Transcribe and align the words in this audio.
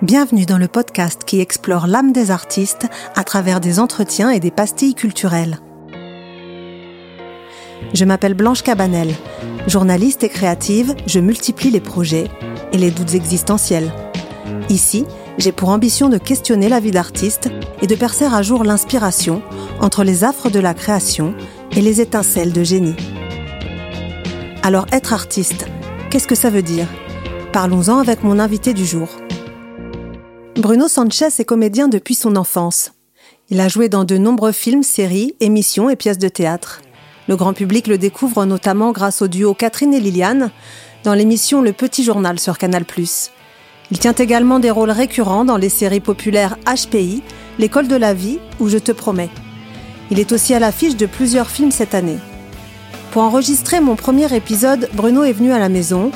Bienvenue 0.00 0.46
dans 0.46 0.58
le 0.58 0.68
podcast 0.68 1.24
qui 1.24 1.40
explore 1.40 1.88
l'âme 1.88 2.12
des 2.12 2.30
artistes 2.30 2.86
à 3.16 3.24
travers 3.24 3.58
des 3.58 3.80
entretiens 3.80 4.30
et 4.30 4.38
des 4.38 4.52
pastilles 4.52 4.94
culturelles. 4.94 5.58
Je 7.94 8.04
m'appelle 8.04 8.34
Blanche 8.34 8.62
Cabanel. 8.62 9.12
Journaliste 9.66 10.22
et 10.22 10.28
créative, 10.28 10.94
je 11.08 11.18
multiplie 11.18 11.70
les 11.70 11.80
projets 11.80 12.28
et 12.72 12.78
les 12.78 12.92
doutes 12.92 13.14
existentiels. 13.14 13.90
Ici, 14.68 15.04
j'ai 15.36 15.50
pour 15.50 15.70
ambition 15.70 16.08
de 16.08 16.18
questionner 16.18 16.68
la 16.68 16.78
vie 16.78 16.92
d'artiste 16.92 17.50
et 17.82 17.88
de 17.88 17.96
percer 17.96 18.26
à 18.26 18.40
jour 18.40 18.62
l'inspiration 18.62 19.42
entre 19.80 20.04
les 20.04 20.22
affres 20.22 20.48
de 20.48 20.60
la 20.60 20.74
création 20.74 21.34
et 21.72 21.80
les 21.80 22.00
étincelles 22.00 22.52
de 22.52 22.62
génie. 22.62 22.96
Alors 24.62 24.86
être 24.92 25.12
artiste, 25.12 25.66
qu'est-ce 26.08 26.28
que 26.28 26.36
ça 26.36 26.50
veut 26.50 26.62
dire? 26.62 26.86
Parlons-en 27.52 27.98
avec 27.98 28.22
mon 28.22 28.38
invité 28.38 28.74
du 28.74 28.86
jour. 28.86 29.08
Bruno 30.58 30.88
Sanchez 30.88 31.28
est 31.38 31.44
comédien 31.44 31.86
depuis 31.86 32.16
son 32.16 32.34
enfance. 32.34 32.90
Il 33.48 33.60
a 33.60 33.68
joué 33.68 33.88
dans 33.88 34.02
de 34.02 34.18
nombreux 34.18 34.50
films, 34.50 34.82
séries, 34.82 35.36
émissions 35.38 35.88
et 35.88 35.94
pièces 35.94 36.18
de 36.18 36.26
théâtre. 36.26 36.82
Le 37.28 37.36
grand 37.36 37.52
public 37.52 37.86
le 37.86 37.96
découvre 37.96 38.44
notamment 38.44 38.90
grâce 38.90 39.22
au 39.22 39.28
duo 39.28 39.54
Catherine 39.54 39.94
et 39.94 40.00
Liliane 40.00 40.50
dans 41.04 41.14
l'émission 41.14 41.62
Le 41.62 41.72
Petit 41.72 42.02
Journal 42.02 42.40
sur 42.40 42.58
Canal+. 42.58 42.84
Il 43.92 43.98
tient 44.00 44.14
également 44.14 44.58
des 44.58 44.72
rôles 44.72 44.90
récurrents 44.90 45.44
dans 45.44 45.58
les 45.58 45.68
séries 45.68 46.00
populaires 46.00 46.56
HPI, 46.66 47.22
L'école 47.60 47.86
de 47.86 47.94
la 47.94 48.12
vie 48.12 48.40
ou 48.58 48.68
Je 48.68 48.78
te 48.78 48.90
promets. 48.90 49.30
Il 50.10 50.18
est 50.18 50.32
aussi 50.32 50.54
à 50.54 50.58
l'affiche 50.58 50.96
de 50.96 51.06
plusieurs 51.06 51.50
films 51.50 51.70
cette 51.70 51.94
année. 51.94 52.18
Pour 53.12 53.22
enregistrer 53.22 53.78
mon 53.78 53.94
premier 53.94 54.34
épisode, 54.34 54.90
Bruno 54.92 55.22
est 55.22 55.32
venu 55.32 55.52
à 55.52 55.60
la 55.60 55.68
maison. 55.68 56.10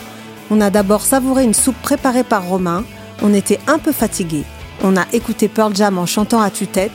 On 0.50 0.60
a 0.60 0.70
d'abord 0.70 1.02
savouré 1.02 1.44
une 1.44 1.54
soupe 1.54 1.80
préparée 1.80 2.24
par 2.24 2.48
Romain. 2.48 2.82
On 3.22 3.32
était 3.32 3.60
un 3.68 3.78
peu 3.78 3.92
fatigué. 3.92 4.42
On 4.82 4.96
a 4.96 5.06
écouté 5.12 5.46
Pearl 5.48 5.74
Jam 5.76 5.96
en 5.96 6.06
chantant 6.06 6.40
à 6.40 6.50
tue-tête. 6.50 6.90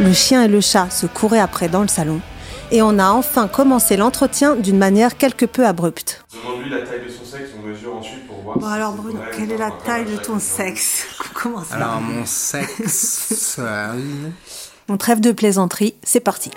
Le 0.00 0.12
chien 0.12 0.44
et 0.44 0.48
le 0.48 0.60
chat 0.60 0.88
se 0.90 1.06
couraient 1.06 1.40
après 1.40 1.68
dans 1.68 1.82
le 1.82 1.88
salon. 1.88 2.20
Et 2.70 2.80
on 2.80 2.98
a 2.98 3.10
enfin 3.10 3.48
commencé 3.48 3.96
l'entretien 3.96 4.54
d'une 4.54 4.78
manière 4.78 5.16
quelque 5.16 5.46
peu 5.46 5.66
abrupte. 5.66 6.24
Demande-lui 6.32 6.70
la 6.70 6.82
taille 6.82 7.04
de 7.04 7.10
son 7.10 7.24
sexe, 7.24 7.50
on 7.58 7.66
mesure 7.66 7.96
ensuite 7.96 8.26
pour 8.26 8.40
voir. 8.42 8.58
Bon 8.58 8.66
si 8.66 8.72
alors 8.72 8.92
Bruno, 8.92 9.18
vrai 9.18 9.30
quelle 9.36 9.52
est 9.52 9.58
la 9.58 9.70
taille 9.70 10.04
de 10.04 10.16
ton 10.16 10.38
sexe 10.38 11.06
Comment 11.34 11.64
ça 11.64 11.76
Alors 11.76 12.00
mon 12.00 12.24
sexe, 12.24 13.56
euh, 13.58 13.94
Mon 14.88 14.96
trêve 14.96 15.20
de 15.20 15.32
plaisanterie, 15.32 15.94
c'est 16.04 16.20
parti. 16.20 16.50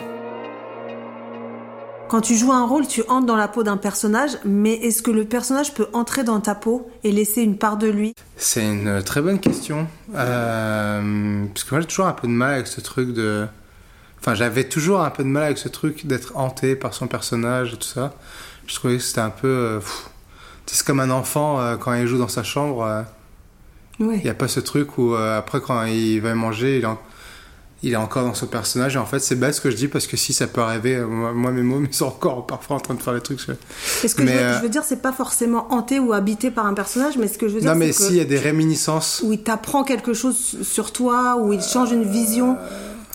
Quand 2.10 2.22
tu 2.22 2.36
joues 2.36 2.52
un 2.52 2.66
rôle, 2.66 2.88
tu 2.88 3.04
entres 3.08 3.28
dans 3.28 3.36
la 3.36 3.48
peau 3.48 3.62
d'un 3.62 3.78
personnage, 3.78 4.32
mais 4.44 4.74
est-ce 4.74 5.04
que 5.04 5.12
le 5.12 5.26
personnage 5.26 5.76
peut 5.76 5.88
entrer 5.94 6.24
dans 6.24 6.40
ta 6.40 6.56
peau 6.56 6.90
et 7.04 7.12
laisser 7.12 7.44
une 7.44 7.56
part 7.56 7.78
de 7.78 7.88
lui? 7.88 8.16
C'est 8.36 8.66
une 8.68 9.04
très 9.04 9.22
bonne 9.22 9.40
question. 9.40 9.88
Euh, 10.16 11.46
parce 11.54 11.64
que 11.64 11.70
moi 11.76 11.82
j'ai 11.82 11.88
toujours 11.88 12.08
un 12.08 12.14
peu 12.14 12.28
de 12.28 12.34
mal 12.34 12.54
avec 12.56 12.68
ce 12.68 12.82
truc 12.82 13.14
de... 13.14 13.46
Enfin 14.20 14.34
j'avais 14.34 14.64
toujours 14.64 15.02
un 15.02 15.12
peu 15.12 15.24
de 15.24 15.28
mal 15.30 15.44
avec 15.44 15.60
ce 15.60 15.70
truc 15.70 16.08
d'être 16.08 16.36
hanté 16.36 16.76
par 16.76 16.96
son 16.96 17.06
personnage 17.08 17.74
et 17.74 17.78
tout 17.78 17.88
ça. 17.88 18.12
Je 18.66 18.74
trouvais 18.74 18.98
que 18.98 19.04
c'était 19.04 19.22
un 19.22 19.30
peu... 19.30 19.48
euh, 19.48 19.80
c'est 20.66 20.86
comme 20.86 21.00
un 21.02 21.12
enfant 21.12 21.60
euh, 21.62 21.78
quand 21.78 21.94
il 21.94 22.08
joue 22.08 22.18
dans 22.18 22.28
sa 22.28 22.42
chambre. 22.42 22.84
euh. 22.84 23.04
Il 24.00 24.24
n'y 24.24 24.30
a 24.30 24.34
pas 24.34 24.48
ce 24.48 24.60
truc 24.62 24.98
où 24.98 25.14
euh, 25.14 25.38
après 25.38 25.62
quand 25.62 25.84
il 25.84 26.22
va 26.22 26.34
manger, 26.34 26.78
il 26.78 26.84
est, 26.84 26.88
en- 26.88 26.98
il 27.82 27.94
est 27.94 27.98
encore 27.98 28.24
dans 28.26 28.34
son 28.34 28.48
personnage. 28.48 28.96
Et 28.96 29.00
en 29.00 29.06
fait, 29.06 29.20
c'est 29.20 29.36
bête 29.36 29.54
ce 29.54 29.62
que 29.62 29.70
je 29.72 29.76
dis 29.78 29.88
parce 29.88 30.06
que 30.06 30.18
si 30.18 30.34
ça 30.34 30.48
peut 30.48 30.62
arriver, 30.62 30.96
euh, 30.98 31.08
moi, 31.08 31.52
mes 31.52 31.62
mots, 31.62 31.82
ils 31.90 31.94
sont 31.94 32.08
encore 32.08 32.46
parfois 32.46 32.76
en 32.78 32.80
train 32.80 32.94
de 32.94 33.02
faire 33.02 33.14
des 33.14 33.22
trucs. 33.22 33.40
je- 33.40 33.52
Est-ce 34.06 34.16
que 34.16 34.22
Mais, 34.24 34.34
je, 34.34 34.38
veux, 34.38 34.44
euh, 34.44 34.58
je 34.58 34.64
veux 34.64 34.70
dire, 34.70 34.84
c'est 34.84 35.02
pas 35.02 35.14
forcément 35.14 35.68
hanté 35.74 36.00
ou 36.00 36.12
habité 36.14 36.52
par 36.52 36.66
un 36.66 36.74
personnage, 36.74 37.18
mais 37.18 37.28
ce 37.28 37.38
que 37.38 37.48
je 37.48 37.54
veux 37.56 37.62
dire, 37.62 37.72
Non, 37.72 37.78
mais 37.78 37.92
s'il 37.94 38.16
y 38.16 38.20
a 38.22 38.26
des 38.26 38.38
réminiscences, 38.40 39.22
où 39.24 39.32
il 39.34 39.42
t'apprend 39.44 39.84
quelque 39.84 40.14
chose 40.14 40.58
sur 40.64 40.92
toi, 40.92 41.38
où 41.40 41.54
il 41.54 41.62
change 41.62 41.92
une 41.92 42.04
vision 42.04 42.58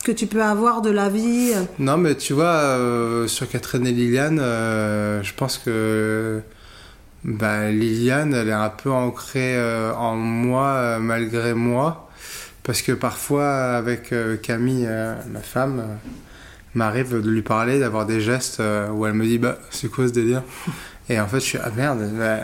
que 0.05 0.13
tu 0.13 0.27
peux 0.27 0.43
avoir 0.43 0.83
de 0.83 0.91
la 0.91 1.09
vie. 1.09 1.53
Non, 1.79 1.97
mais 1.97 2.15
tu 2.15 2.33
vois, 2.35 2.45
euh, 2.45 3.27
sur 3.27 3.49
Catherine 3.49 3.87
et 3.87 3.93
Liliane, 3.93 4.39
euh, 4.41 5.23
je 5.23 5.33
pense 5.35 5.57
que 5.59 6.41
bah, 7.25 7.71
Liliane, 7.71 8.35
elle 8.35 8.49
est 8.49 8.53
un 8.53 8.69
peu 8.69 8.91
ancrée 8.91 9.57
en 9.97 10.15
moi 10.17 10.99
malgré 11.01 11.55
moi. 11.55 12.04
Parce 12.65 12.83
que 12.83 12.93
parfois, 12.93 13.77
avec 13.77 14.13
euh, 14.13 14.37
Camille, 14.37 14.87
euh, 14.89 15.15
ma 15.31 15.41
femme, 15.41 15.81
euh, 15.81 15.95
m'arrive 16.75 17.21
de 17.21 17.31
lui 17.31 17.43
parler, 17.43 17.79
d'avoir 17.79 18.07
des 18.07 18.21
gestes 18.21 18.59
euh, 18.61 18.89
où 18.89 19.07
elle 19.07 19.13
me 19.15 19.25
dit 19.25 19.39
Bah, 19.39 19.59
c'est 19.71 19.89
quoi 19.91 20.09
ce 20.09 20.13
délire? 20.13 20.43
Et 21.09 21.21
en 21.21 21.27
fait, 21.27 21.41
je 21.41 21.45
suis 21.45 21.59
Ah 21.63 21.71
merde 21.77 22.11
bah, 22.19 22.39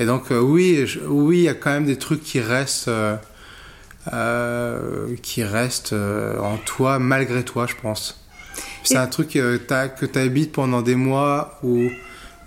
Et 0.00 0.04
donc, 0.04 0.24
oui, 0.30 0.84
je- 0.86 0.98
oui, 1.00 1.38
il 1.38 1.42
y 1.44 1.48
a 1.48 1.54
quand 1.54 1.70
même 1.70 1.86
des 1.86 1.96
trucs 1.96 2.22
qui 2.22 2.40
restent. 2.40 2.90
qui 5.22 5.44
restent 5.44 5.92
en 5.94 6.56
toi 6.58 6.98
malgré 6.98 7.44
toi, 7.44 7.66
je 7.66 7.74
pense. 7.80 8.24
C'est 8.84 8.94
Et- 8.94 8.98
un 8.98 9.06
truc 9.06 9.28
que 9.30 10.06
tu 10.06 10.18
habites 10.18 10.52
pendant 10.52 10.82
des 10.82 10.96
mois 10.96 11.58
ou, 11.62 11.88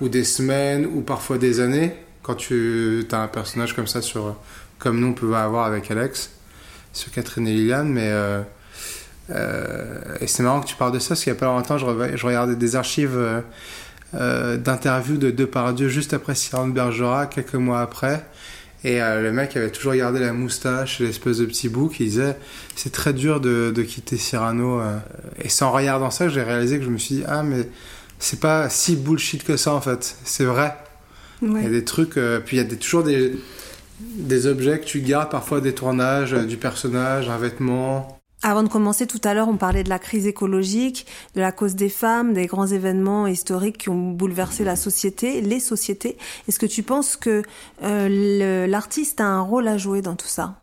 ou 0.02 0.10
des 0.10 0.24
semaines 0.26 0.86
ou 0.86 1.02
parfois 1.02 1.38
des 1.38 1.62
années 1.62 1.96
quand 2.24 2.36
tu 2.36 3.06
as 3.12 3.18
un 3.22 3.28
personnage 3.28 3.74
comme 3.74 3.88
ça 3.88 4.02
sur 4.02 4.36
comme 4.80 5.00
nous 5.00 5.08
on 5.08 5.14
pouvait 5.14 5.38
avoir 5.38 5.66
avec 5.66 5.90
Alex 5.90 6.32
sur 6.96 7.12
Catherine 7.12 7.48
et 7.48 7.54
Liliane 7.54 7.90
mais 7.90 8.10
euh, 8.10 8.42
euh, 9.32 10.02
et 10.22 10.28
c'est 10.28 10.44
marrant 10.44 10.62
que 10.62 10.68
tu 10.68 10.76
parles 10.76 10.92
de 10.94 11.00
ça 11.00 11.10
parce 11.10 11.24
qu'il 11.24 11.34
y 11.34 11.36
a 11.36 11.40
pas 11.40 11.46
longtemps 11.48 11.78
je, 11.78 11.86
regardais 12.26 12.56
des 12.56 12.76
archives 12.76 13.42
euh, 14.16 14.58
d'interviews 14.58 15.18
de 15.18 15.32
Depardieu 15.32 15.90
juste 15.90 16.14
après 16.14 16.36
Cyrano 16.36 16.70
de 16.70 16.74
Bergerac 16.76 17.32
quelques 17.36 17.56
mois 17.56 17.82
après 17.82 18.24
et 18.84 19.02
euh, 19.02 19.22
le 19.24 19.32
mec 19.32 19.58
avait 19.58 19.72
toujours 19.72 19.96
gardé 19.96 20.20
la 20.20 20.32
moustache 20.32 21.02
et 21.02 21.06
l'espèce 21.06 21.40
de 21.40 21.46
petit 21.46 21.70
bouc. 21.70 22.00
Il 22.00 22.06
disait 22.10 22.38
c'est 22.76 22.92
très 22.92 23.14
dur 23.14 23.40
de, 23.42 23.72
de 23.76 23.82
quitter 23.82 24.16
Cyrano. 24.16 24.80
euh. 24.80 25.00
Et 25.44 25.50
c'est 25.50 25.66
en 25.66 25.72
regardant 25.72 26.12
ça 26.12 26.26
que 26.26 26.32
j'ai 26.32 26.44
réalisé 26.44 26.78
que 26.78 26.86
je 26.86 26.92
me 26.92 27.00
suis 27.00 27.16
dit 27.16 27.24
ah 27.28 27.42
mais 27.42 27.68
c'est 28.20 28.40
pas 28.40 28.70
si 28.70 28.96
bullshit 28.96 29.44
que 29.44 29.58
ça 29.58 29.74
en 29.74 29.82
fait. 29.82 30.16
C'est 30.24 30.46
vrai. 30.46 30.78
Il 31.42 31.64
y 31.64 31.66
a 31.66 31.70
des 31.70 31.84
trucs. 31.84 32.18
euh, 32.18 32.40
puis 32.40 32.58
il 32.58 32.60
y 32.60 32.62
a 32.62 32.64
des- 32.64 32.78
toujours 32.78 33.02
des 33.04 33.36
des 34.00 34.48
objets 34.48 34.80
que 34.80 34.86
tu 34.86 35.02
gardes 35.02 35.30
parfois 35.30 35.62
des 35.62 35.74
tournages 35.74 36.34
euh, 36.34 36.46
du 36.46 36.58
personnage, 36.58 37.30
un 37.30 37.38
vêtement. 37.38 38.20
Avant 38.44 38.62
de 38.62 38.68
commencer 38.70 39.08
tout 39.08 39.22
à 39.24 39.34
l'heure, 39.34 39.48
on 39.48 39.58
parlait 39.58 39.84
de 39.84 39.90
la 39.90 39.98
crise 39.98 40.28
écologique, 40.28 41.08
de 41.36 41.42
la 41.42 41.52
cause 41.52 41.74
des 41.74 41.90
femmes, 41.90 42.34
des 42.34 42.46
grands 42.46 42.68
événements 42.68 43.26
historiques 43.26 43.78
qui 43.80 43.90
ont 43.90 44.12
bouleversé 44.12 44.64
la 44.64 44.76
société, 44.76 45.42
les 45.42 45.60
sociétés. 45.60 46.18
Est-ce 46.48 46.60
que 46.60 46.68
tu 46.68 46.84
penses 46.84 47.16
que 47.16 47.42
euh, 47.84 48.68
l'artiste 48.68 49.20
a 49.22 49.26
un 49.26 49.42
rôle 49.42 49.68
à 49.68 49.78
jouer 49.78 50.02
dans 50.02 50.16
tout 50.16 50.28
ça? 50.28 50.62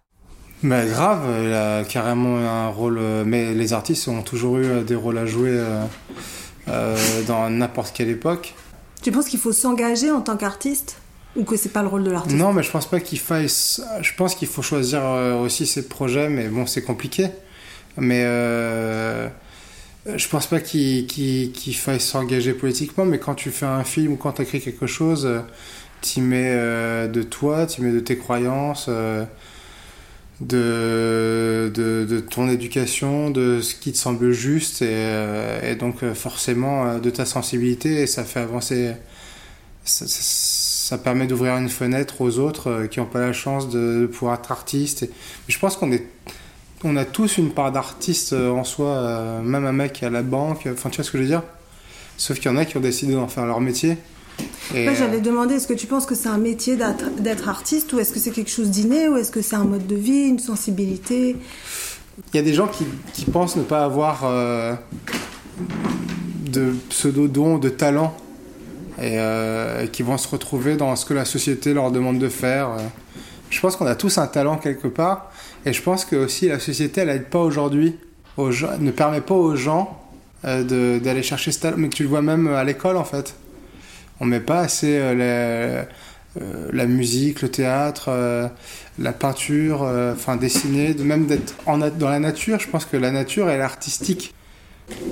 Mais 0.63 0.87
grave, 0.87 1.25
il 1.43 1.53
a 1.53 1.83
carrément 1.83 2.37
un 2.37 2.69
rôle. 2.69 2.99
euh, 2.99 3.25
Mais 3.27 3.53
les 3.53 3.73
artistes 3.73 4.07
ont 4.07 4.23
toujours 4.23 4.59
eu 4.59 4.83
des 4.85 4.95
rôles 4.95 5.19
à 5.19 5.27
jouer 5.27 5.51
euh, 5.51 5.83
euh, 6.69 6.97
dans 7.27 7.51
n'importe 7.51 7.93
quelle 7.97 8.11
époque. 8.11 8.55
Tu 9.03 9.11
penses 9.11 9.27
qu'il 9.27 9.41
faut 9.41 9.51
s'engager 9.51 10.13
en 10.13 10.21
tant 10.21 10.37
qu'artiste? 10.37 10.99
Ou 11.37 11.45
que 11.45 11.57
c'est 11.57 11.71
pas 11.71 11.83
le 11.83 11.89
rôle 11.89 12.05
de 12.05 12.11
l'artiste 12.11 12.37
Non, 12.37 12.53
mais 12.53 12.63
je 12.63 12.71
pense 12.71 12.87
pas 12.89 13.01
qu'il 13.01 13.19
faille. 13.19 13.49
Je 13.49 14.15
pense 14.17 14.35
qu'il 14.35 14.49
faut 14.49 14.63
choisir 14.63 15.01
euh, 15.05 15.35
aussi 15.39 15.67
ses 15.67 15.89
projets, 15.89 16.29
mais 16.29 16.49
bon, 16.49 16.67
c'est 16.67 16.83
compliqué. 16.83 17.29
Mais 17.97 18.23
euh, 18.25 19.29
je 20.17 20.29
pense 20.29 20.47
pas 20.47 20.61
qu'il 20.61 21.07
qu'il- 21.07 21.53
qu'il 21.53 21.75
faille 21.77 22.01
s'engager 22.01 22.53
politiquement, 22.55 23.05
mais 23.05 23.19
quand 23.19 23.35
tu 23.35 23.51
fais 23.51 23.67
un 23.67 23.85
film 23.85 24.13
ou 24.15 24.17
quand 24.17 24.33
tu 24.33 24.43
écris 24.43 24.61
quelque 24.61 24.87
chose, 24.87 25.25
euh, 25.27 25.41
t'y 26.01 26.21
mets 26.21 26.53
euh, 26.55 27.09
de 27.09 27.23
toi, 27.23 27.67
t'y 27.67 27.83
mets 27.83 27.93
de 27.93 28.01
tes 28.01 28.17
croyances, 28.19 28.89
de, 30.41 31.71
de, 31.75 32.05
de 32.09 32.21
ton 32.21 32.49
éducation, 32.49 33.31
de 33.31 33.61
ce 33.61 33.75
qui 33.75 33.93
te 33.93 33.99
semble 33.99 34.33
juste, 34.33 34.83
et, 34.83 35.75
donc 35.79 36.05
forcément 36.15 36.99
de 36.99 37.11
ta 37.11 37.25
sensibilité, 37.25 38.03
et 38.03 38.07
ça 38.07 38.25
fait 38.25 38.41
avancer 38.41 38.93
ça 40.83 40.99
permet 40.99 41.29
d'ouvrir 41.29 41.57
une 41.59 41.69
fenêtre 41.69 42.21
aux 42.23 42.41
autres 42.41 42.69
euh, 42.69 42.87
qui 42.89 42.99
n'ont 42.99 43.07
pas 43.07 43.21
la 43.21 43.33
chance 43.33 43.69
de, 43.69 44.11
pouvoir 44.13 44.35
être 44.35 44.51
artistes. 44.51 45.05
Et- 45.05 45.11
je 45.47 45.57
pense 45.61 45.77
qu'on 45.77 45.93
est, 45.93 46.05
on 46.83 46.97
a 46.97 47.05
tous 47.05 47.39
une 47.39 47.51
part 47.51 47.71
d'artiste 47.71 48.33
euh, 48.33 48.51
en 48.51 48.65
soi, 48.65 48.89
euh, 48.89 49.43
même 49.43 49.65
un 49.65 49.73
mec 49.73 50.03
à 50.03 50.11
la 50.11 50.23
banque. 50.23 50.69
Enfin, 50.73 50.91
tu 50.91 50.97
vois 50.97 51.05
ce 51.05 51.13
que 51.13 51.19
je 51.19 51.23
veux 51.23 51.29
dire? 51.29 51.45
Sauf 52.17 52.41
qu'il 52.41 52.51
y 52.51 52.55
en 52.55 52.57
a 52.57 52.65
qui 52.65 52.77
ont 52.77 52.81
décidé 52.81 53.15
d'en 53.15 53.29
faire 53.29 53.47
leur 53.47 53.61
métier. 53.61 53.97
Euh, 54.75 54.93
j'allais 54.99 55.21
demander, 55.21 55.55
est-ce 55.55 55.69
que 55.69 55.75
tu 55.75 55.87
penses 55.87 56.05
que 56.05 56.17
c'est 56.17 56.29
un 56.29 56.39
métier 56.39 56.77
d'être 57.19 57.49
artiste 57.49 57.93
ou 57.93 58.01
est-ce 58.01 58.13
que 58.13 58.19
c'est 58.19 58.33
quelque 58.33 58.51
chose 58.51 58.71
d'inné 58.71 59.09
ou 59.09 59.17
est-ce 59.17 59.31
que 59.31 59.41
c'est 59.41 59.57
un 59.57 59.65
mode 59.65 59.87
de 59.87 59.95
vie, 59.95 60.27
une 60.27 60.41
sensibilité? 60.41 61.37
Il 62.33 62.37
y 62.37 62.41
a 62.41 62.43
des 62.43 62.55
gens 62.55 62.67
qui, 62.67 62.85
qui 63.13 63.25
pensent 63.25 63.55
ne 63.55 63.63
pas 63.63 63.85
avoir 63.85 64.23
euh, 64.25 64.75
de 66.51 66.75
pseudo-dons, 66.89 67.59
de 67.59 67.69
talent, 67.69 68.17
et 68.99 69.19
euh, 69.19 69.87
qui 69.87 70.03
vont 70.03 70.19
se 70.19 70.29
retrouver 70.29 70.77
dans 70.77 70.95
ce 70.97 71.07
que 71.07 71.15
la 71.15 71.25
société 71.25 71.75
leur 71.75 71.91
demande 71.91 72.19
de 72.19 72.29
faire. 72.29 72.71
Je 73.51 73.61
pense 73.61 73.77
qu'on 73.77 73.87
a 73.87 73.95
tous 73.95 74.19
un 74.19 74.27
talent 74.27 74.57
quelque 74.57 74.89
part, 74.89 75.31
et 75.65 75.73
je 75.73 75.83
pense 75.83 76.05
que 76.05 76.17
aussi 76.17 76.49
la 76.49 76.59
société, 76.59 77.03
elle 77.03 77.11
aide 77.11 77.27
pas 77.27 77.41
aujourd'hui, 77.41 77.99
ne 78.39 78.91
permet 78.91 79.21
pas 79.21 79.35
aux 79.35 79.57
gens 79.57 79.99
euh, 80.45 80.99
d'aller 80.99 81.23
chercher 81.23 81.53
ce 81.53 81.61
talent, 81.61 81.77
mais 81.79 81.89
tu 81.89 82.03
le 82.03 82.09
vois 82.09 82.23
même 82.23 82.49
à 82.49 82.65
l'école 82.65 82.97
en 82.97 83.05
fait. 83.05 83.35
On 84.21 84.27
met 84.27 84.41
pas 84.41 84.61
assez 84.61 84.99
euh, 85.01 85.85
la 86.73 86.87
musique, 86.87 87.43
le 87.43 87.51
théâtre, 87.51 88.11
la 88.99 89.13
peinture, 89.13 89.83
enfin 90.13 90.37
dessiner, 90.37 90.95
de 90.95 91.03
même 91.03 91.27
d'être 91.27 91.55
dans 91.67 92.09
la 92.09 92.19
nature. 92.19 92.59
Je 92.59 92.69
pense 92.69 92.87
que 92.87 92.97
la 92.97 93.11
nature 93.11 93.51
elle 93.51 93.61
est 93.61 93.63
artistique. 93.63 94.35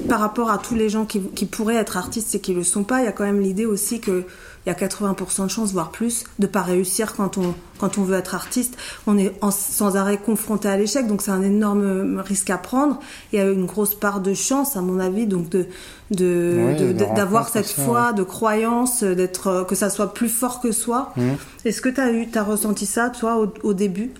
Par 0.08 0.20
rapport 0.20 0.50
à 0.50 0.58
tous 0.58 0.74
les 0.74 0.88
gens 0.88 1.04
qui, 1.06 1.20
qui 1.20 1.46
pourraient 1.46 1.76
être 1.76 1.96
artistes 1.96 2.34
et 2.34 2.40
qui 2.40 2.52
le 2.52 2.64
sont 2.64 2.82
pas, 2.82 3.00
il 3.00 3.04
y 3.04 3.08
a 3.08 3.12
quand 3.12 3.24
même 3.24 3.40
l'idée 3.40 3.66
aussi 3.66 4.00
que 4.00 4.24
il 4.66 4.68
y 4.68 4.72
a 4.72 4.74
80% 4.74 5.44
de 5.44 5.48
chances, 5.50 5.72
voire 5.72 5.90
plus, 5.90 6.24
de 6.38 6.46
pas 6.46 6.60
réussir 6.60 7.14
quand 7.16 7.38
on, 7.38 7.54
quand 7.78 7.96
on 7.96 8.02
veut 8.02 8.16
être 8.18 8.34
artiste. 8.34 8.76
On 9.06 9.16
est 9.16 9.32
en- 9.40 9.50
sans 9.50 9.96
arrêt 9.96 10.18
confronté 10.18 10.68
à 10.68 10.76
l'échec, 10.76 11.06
donc 11.06 11.22
c'est 11.22 11.30
un 11.30 11.40
énorme 11.40 12.18
risque 12.20 12.50
à 12.50 12.58
prendre. 12.58 12.98
Il 13.32 13.38
y 13.38 13.42
a 13.42 13.46
une 13.46 13.64
grosse 13.64 13.94
part 13.94 14.20
de 14.20 14.34
chance, 14.34 14.76
à 14.76 14.82
mon 14.82 15.00
avis, 15.00 15.26
donc 15.26 15.48
de, 15.48 15.66
de, 16.10 16.56
de- 16.78 16.92
d'avoir 17.16 17.48
cette 17.48 17.68
foi, 17.86 18.12
de 18.12 18.22
croyance, 18.22 19.02
d'être, 19.02 19.46
euh, 19.46 19.64
que 19.64 19.74
ça 19.74 19.88
soit 19.88 20.12
plus 20.12 20.28
fort 20.28 20.60
que 20.60 20.72
soi. 20.72 21.12
Mhm. 21.16 21.36
Est-ce 21.64 21.80
que 21.80 21.88
tu 21.88 22.38
as 22.38 22.42
ressenti 22.44 22.84
ça, 22.84 23.08
toi, 23.08 23.38
au, 23.38 23.50
au 23.66 23.72
début? 23.72 24.10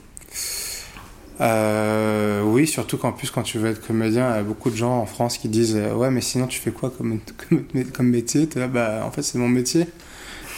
Euh, 1.41 2.43
oui, 2.43 2.67
surtout 2.67 2.99
qu'en 2.99 3.13
plus 3.13 3.31
quand 3.31 3.43
tu 3.43 3.59
veux 3.59 3.71
être 3.71 3.87
comédien, 3.87 4.31
il 4.31 4.37
y 4.37 4.39
a 4.41 4.43
beaucoup 4.43 4.71
de 4.71 4.77
gens 4.77 4.99
en 4.99 5.07
France 5.07 5.39
qui 5.39 5.49
disent 5.49 5.77
euh, 5.77 5.95
ouais 5.95 6.11
mais 6.11 6.21
sinon 6.21 6.47
tu 6.47 6.61
fais 6.61 6.71
quoi 6.71 6.91
comme, 6.91 7.21
comme, 7.95 8.09
métier? 8.09 8.49
Là, 8.57 8.69
bah 8.69 9.03
en 9.05 9.11
fait 9.11 9.23
c'est 9.23 9.39
mon 9.39 9.49
métier. 9.49 9.87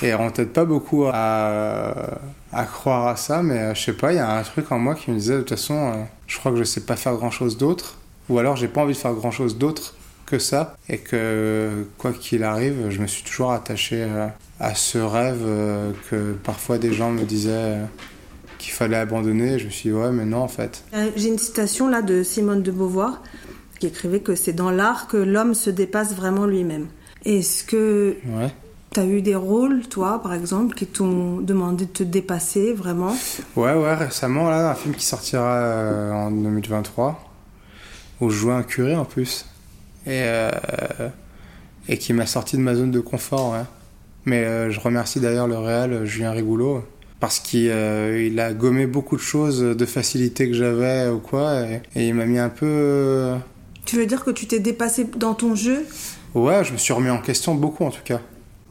Et 0.03 0.15
on 0.15 0.31
t'aide 0.31 0.49
pas 0.49 0.65
beaucoup 0.65 1.05
à, 1.07 2.19
croire 2.73 3.07
à 3.07 3.15
ça, 3.15 3.43
mais 3.43 3.59
euh, 3.59 3.75
je 3.75 3.83
sais 3.83 3.93
pas, 3.93 4.13
il 4.13 4.17
y 4.17 4.19
a 4.19 4.37
un 4.37 4.43
truc 4.43 4.73
en 4.73 4.79
moi 4.79 4.97
qui 4.97 5.13
me 5.13 5.17
disait 5.17 5.35
de 5.35 5.41
toute 5.41 5.51
façon, 5.51 6.07
je 6.27 6.39
crois 6.39 6.51
que 6.51 6.59
je 6.59 6.65
sais 6.65 6.81
pas 6.81 6.97
faire 6.97 7.15
grand 7.15 7.31
chose 7.31 7.57
d'autre, 7.57 7.99
ou 8.29 8.39
alors 8.41 8.57
j'ai 8.57 8.67
pas 8.67 8.83
envie 8.83 8.95
de 8.95 8.99
faire 8.99 9.15
grand 9.15 9.31
chose 9.31 9.59
d'autre 9.59 9.95
que 10.27 10.41
ça, 10.41 10.77
et 10.89 10.99
que 10.99 11.87
quoi 11.99 12.13
qu'il 12.13 12.43
arrive, 12.43 12.89
je 12.91 13.01
me 13.01 13.07
suis 13.07 13.23
toujours 13.23 13.53
attaché 13.53 14.05
à 14.59 14.75
ce 14.75 14.99
rêve 14.99 15.45
que 16.11 16.33
parfois 16.33 16.79
des 16.79 16.93
gens 16.93 17.13
me 17.13 17.23
disaient 17.23 17.79
qu'il 18.63 18.73
fallait 18.73 18.97
abandonner. 18.97 19.59
Je 19.59 19.67
me 19.67 19.71
suis 19.71 19.91
dit 19.91 19.95
ouais 19.95 20.11
mais 20.13 20.25
non 20.25 20.39
en 20.43 20.49
fait. 20.49 20.85
Euh, 20.95 21.11
J'ai 21.17 21.29
une 21.29 21.39
citation 21.39 21.89
là 21.89 22.03
de 22.03 22.23
Simone 22.23 22.63
de 22.63 22.71
Beauvoir 22.71 23.23
qui 23.79 23.87
écrivait 23.89 24.21
que 24.21 24.35
c'est 24.35 24.53
dans 24.53 24.71
l'art 24.71 25.09
que 25.09 25.17
l'homme 25.17 25.55
se 25.55 25.69
dépasse 25.71 26.15
vraiment 26.15 26.47
lui-même. 26.47 26.87
Est-ce 27.25 27.65
que 27.65 28.17
Ouais. 28.27 28.51
tu 28.93 29.01
as 29.01 29.05
eu 29.07 29.23
des 29.23 29.35
rôles, 29.35 29.83
toi, 29.89 30.21
par 30.23 30.35
exemple, 30.35 30.75
qui 30.77 30.87
t'ont 30.87 31.39
demandé 31.39 31.87
de 31.87 31.91
te 31.91 32.03
dépasser 32.05 32.73
vraiment? 32.75 33.15
Ouais, 33.57 33.75
ouais, 33.75 33.95
récemment, 33.95 34.49
là, 34.51 34.71
un 34.71 34.75
film 34.75 34.95
qui 34.95 35.05
sortira 35.05 35.55
euh, 35.55 36.13
en 36.13 36.31
2023, 36.31 37.29
où 38.21 38.31
je 38.31 38.37
jouais 38.37 38.53
un 38.55 38.63
curé 38.63 38.95
en 38.97 39.05
plus, 39.05 39.47
et, 40.07 40.21
euh, 40.23 40.51
et 41.89 41.99
qui 41.99 42.13
m'a 42.13 42.27
sorti 42.27 42.57
de 42.57 42.63
ma 42.63 42.75
zone 42.75 42.91
de 42.93 43.01
confort, 43.01 43.53
ouais. 43.53 43.65
Mais 44.25 44.45
euh, 44.45 44.71
je 44.71 44.79
remercie 44.79 45.19
d'ailleurs 45.21 45.49
le 45.49 45.59
réal 45.59 46.05
Julien 46.05 46.31
Rigoulot, 46.33 46.85
parce 47.23 47.39
qu'il 47.39 47.69
euh, 47.71 48.27
il 48.29 48.41
a 48.41 48.53
gommé 48.53 48.89
beaucoup 48.89 49.15
de 49.15 49.21
choses 49.23 49.61
de 49.61 49.87
facilité 49.87 50.49
que 50.49 50.55
j'avais 50.55 51.09
ou 51.09 51.21
quoi, 51.21 51.61
et, 51.61 51.81
et 51.95 52.09
il 52.09 52.15
m'a 52.15 52.27
mis 52.27 52.41
un 52.41 52.49
peu... 52.49 52.67
euh, 52.67 53.37
Tu 53.87 53.97
veux 53.97 54.07
dire 54.07 54.25
que 54.25 54.33
tu 54.33 54.47
t'es 54.49 54.59
dépassé 54.59 55.07
dans 55.17 55.33
ton 55.35 55.55
jeu? 55.55 55.87
Ouais, 56.35 56.65
je 56.65 56.73
me 56.73 56.79
suis 56.79 56.93
remis 56.93 57.11
en 57.11 57.19
question 57.19 57.55
beaucoup 57.55 57.85
en 57.85 57.91
tout 57.93 58.03
cas. 58.05 58.19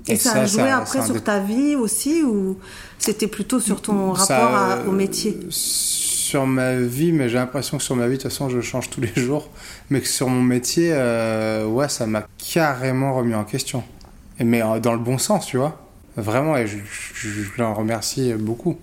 et, 0.10 0.18
ça, 0.18 0.34
a 0.34 0.46
joué 0.46 0.64
ça- 0.64 0.78
après 0.80 1.02
sur 1.02 1.24
ta 1.24 1.40
vie 1.40 1.76
aussi 1.78 2.24
ou 2.24 2.58
c'était 3.00 3.28
plutôt 3.28 3.62
sur 3.62 3.82
ton 3.82 4.12
rapport 4.12 4.36
à- 4.36 4.74
euh, 4.80 4.90
au 4.90 4.92
métier? 4.92 5.40
Sur 5.50 6.46
ma 6.46 6.76
vie, 6.76 7.14
mais 7.14 7.30
j'ai 7.30 7.36
l'impression 7.36 7.78
que 7.78 7.84
sur 7.84 7.96
ma 7.96 8.08
vie, 8.08 8.18
de 8.18 8.22
toute 8.22 8.32
façon, 8.32 8.50
je 8.50 8.60
change 8.60 8.90
tous 8.90 9.00
les 9.00 9.14
jours. 9.16 9.48
Mais 9.90 10.02
que 10.02 10.08
sur 10.10 10.28
mon 10.28 10.42
métier, 10.42 10.90
euh, 10.92 11.66
ouais, 11.68 11.88
ça 11.88 12.06
m'a 12.06 12.26
carrément 12.54 13.16
remis 13.16 13.34
en 13.36 13.46
question. 13.46 13.82
Mais 14.40 14.62
euh, 14.62 14.80
dans 14.80 14.92
le 14.94 15.00
bon 15.00 15.18
sens, 15.18 15.46
tu 15.46 15.56
vois. 15.58 15.78
Vraiment, 16.18 16.58
et 16.58 16.68
je, 16.68 16.78
je, 17.14 17.30
je 17.30 17.50
l'en 17.58 17.74
remercie 17.74 18.34
beaucoup. 18.34 18.78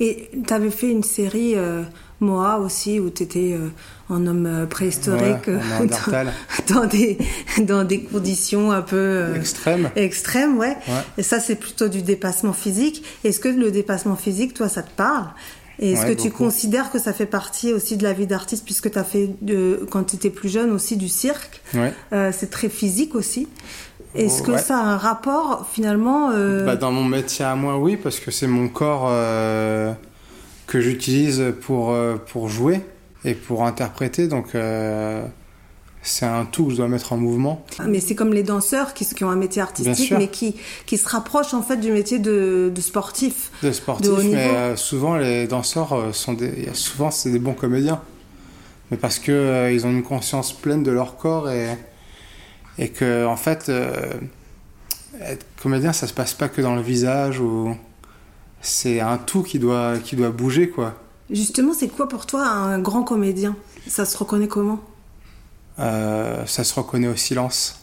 Et 0.00 0.30
tu 0.46 0.52
avais 0.52 0.70
fait 0.70 0.90
une 0.90 1.04
série 1.04 1.54
euh, 1.54 1.82
Moa 2.20 2.58
aussi 2.58 2.98
où 2.98 3.10
tu 3.10 3.22
étais 3.22 3.56
en 4.08 4.26
homme 4.26 4.46
euh, 4.46 4.66
préhistorique 4.66 5.46
Ouais, 5.46 5.58
euh, 5.80 5.86
dans, 6.66 6.80
dans 6.80 6.86
des, 6.86 7.18
dans 7.62 7.84
des 7.84 8.00
conditions 8.02 8.72
un 8.72 8.82
peu 8.82 8.96
euh, 8.96 9.36
Extrême. 9.36 9.90
extrêmes, 9.94 10.58
ouais. 10.58 10.76
Ouais. 10.88 11.02
Et 11.18 11.22
ça, 11.22 11.38
c'est 11.38 11.54
plutôt 11.56 11.88
du 11.88 12.02
dépassement 12.02 12.52
physique. 12.52 13.04
Est-ce 13.22 13.38
que 13.38 13.48
le 13.48 13.70
dépassement 13.70 14.16
physique, 14.16 14.54
toi, 14.54 14.68
ça 14.68 14.82
te 14.82 14.90
parle? 14.90 15.26
Et 15.80 15.92
est-ce 15.92 16.02
Ouais, 16.02 16.14
que 16.14 16.20
tu 16.22 16.28
beaucoup. 16.28 16.44
considères 16.44 16.92
que 16.92 17.00
ça 17.00 17.12
fait 17.12 17.26
partie 17.26 17.72
aussi 17.72 17.96
de 17.96 18.04
la 18.04 18.12
vie 18.12 18.28
d'artiste 18.28 18.64
puisque 18.64 18.92
tu 18.92 18.98
as 18.98 19.02
fait, 19.04 19.30
de, 19.42 19.84
quand 19.90 20.04
tu 20.04 20.14
étais 20.16 20.30
plus 20.30 20.48
jeune, 20.48 20.70
aussi 20.70 20.96
du 20.96 21.08
cirque? 21.08 21.62
Ouais. 21.74 21.92
Euh, 22.12 22.30
C'est 22.36 22.50
très 22.50 22.68
physique 22.68 23.14
aussi. 23.16 23.48
Est-ce 24.14 24.42
que 24.42 24.52
Ouais. 24.52 24.58
ça 24.58 24.78
a 24.78 24.82
un 24.82 24.96
rapport 24.96 25.66
finalement 25.72 26.30
euh, 26.32 26.64
Bah, 26.64 26.76
dans 26.76 26.92
mon 26.92 27.04
métier 27.04 27.44
à 27.44 27.54
moi, 27.56 27.78
oui, 27.78 27.96
parce 27.96 28.20
que 28.20 28.30
c'est 28.30 28.46
mon 28.46 28.68
corps 28.68 29.06
euh, 29.08 29.92
que 30.66 30.80
j'utilise 30.80 31.42
pour, 31.62 31.90
euh, 31.90 32.16
pour 32.16 32.48
jouer 32.48 32.80
et 33.24 33.34
pour 33.34 33.64
interpréter. 33.64 34.28
Donc, 34.28 34.54
c'est 36.06 36.26
un 36.26 36.44
tout 36.44 36.66
que 36.66 36.72
je 36.72 36.76
dois 36.76 36.88
mettre 36.88 37.14
en 37.14 37.16
mouvement. 37.16 37.64
Mais 37.88 37.98
c'est 38.00 38.14
comme 38.14 38.34
les 38.34 38.42
danseurs 38.42 38.92
qui, 38.92 39.06
qui 39.06 39.24
ont 39.24 39.30
un 39.30 39.36
métier 39.36 39.62
artistique, 39.62 40.12
mais 40.16 40.28
qui, 40.28 40.54
qui 40.84 40.98
se 40.98 41.08
rapprochent 41.08 41.54
en 41.54 41.62
fait 41.62 41.78
du 41.78 41.90
métier 41.90 42.18
de, 42.18 42.70
de 42.74 42.80
sportif. 42.82 43.50
de 43.62 43.68
niveau. 44.22 44.32
mais 44.32 44.76
souvent 44.76 45.16
les 45.16 45.46
danseurs 45.46 46.14
sont 46.14 46.34
des, 46.34 46.68
souvent 46.74 47.10
c'est 47.10 47.30
des 47.30 47.38
bons 47.38 47.54
comédiens, 47.54 48.02
mais 48.90 48.98
parce 48.98 49.18
que 49.18 49.32
euh, 49.32 49.72
ils 49.72 49.86
ont 49.86 49.90
une 49.90 50.02
conscience 50.02 50.52
pleine 50.52 50.82
de 50.82 50.90
leur 50.90 51.16
corps 51.16 51.50
et 51.50 51.68
et 52.78 52.88
que 52.88 53.26
en 53.26 53.36
fait 53.36 53.68
euh, 53.68 54.12
être 55.20 55.46
comédien 55.62 55.92
ça 55.92 56.06
se 56.06 56.12
passe 56.12 56.34
pas 56.34 56.48
que 56.48 56.60
dans 56.60 56.74
le 56.74 56.82
visage 56.82 57.40
ou 57.40 57.76
c'est 58.60 59.00
un 59.00 59.18
tout 59.18 59.42
qui 59.42 59.58
doit 59.58 59.98
qui 59.98 60.16
doit 60.16 60.30
bouger 60.30 60.68
quoi. 60.68 60.94
Justement, 61.30 61.72
c'est 61.72 61.88
quoi 61.88 62.08
pour 62.08 62.26
toi 62.26 62.46
un 62.46 62.78
grand 62.78 63.02
comédien? 63.02 63.56
Ça 63.86 64.04
se 64.04 64.16
reconnaît 64.16 64.48
comment? 64.48 64.80
Euh, 65.78 66.44
ça 66.46 66.64
se 66.64 66.74
reconnaît 66.74 67.08
au 67.08 67.16
silence. 67.16 67.80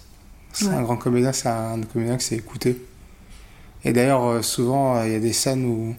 Ouais. 0.61 0.67
Un 0.69 0.81
grand 0.83 0.97
comédien, 0.97 1.31
c'est 1.31 1.47
un 1.47 1.81
comédien 1.81 2.17
qui 2.17 2.25
sait 2.25 2.35
écouter. 2.35 2.79
Et 3.83 3.93
d'ailleurs, 3.93 4.25
euh, 4.25 4.41
souvent, 4.41 5.03
il 5.03 5.11
y 5.11 5.15
a 5.15 5.19
des 5.19 5.33
scènes 5.33 5.65
où, 5.65 5.95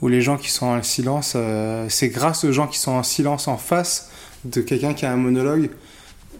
où 0.00 0.08
les 0.08 0.20
gens 0.20 0.36
qui 0.36 0.50
sont 0.50 0.66
en 0.66 0.82
silence, 0.82 1.32
euh, 1.34 1.86
c'est 1.88 2.08
grâce 2.08 2.44
aux 2.44 2.52
gens 2.52 2.68
qui 2.68 2.78
sont 2.78 2.92
en 2.92 3.02
silence 3.02 3.48
en 3.48 3.56
face 3.56 4.10
de 4.44 4.60
quelqu'un 4.60 4.94
qui 4.94 5.06
a 5.06 5.12
un 5.12 5.16
monologue 5.16 5.70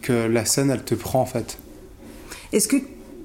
que 0.02 0.12
la 0.12 0.44
scène, 0.44 0.70
elle 0.70 0.84
te 0.84 0.94
prend 0.94 1.20
en 1.20 1.26
fait. 1.26 1.58
Est-ce 2.52 2.68
que 2.68 2.76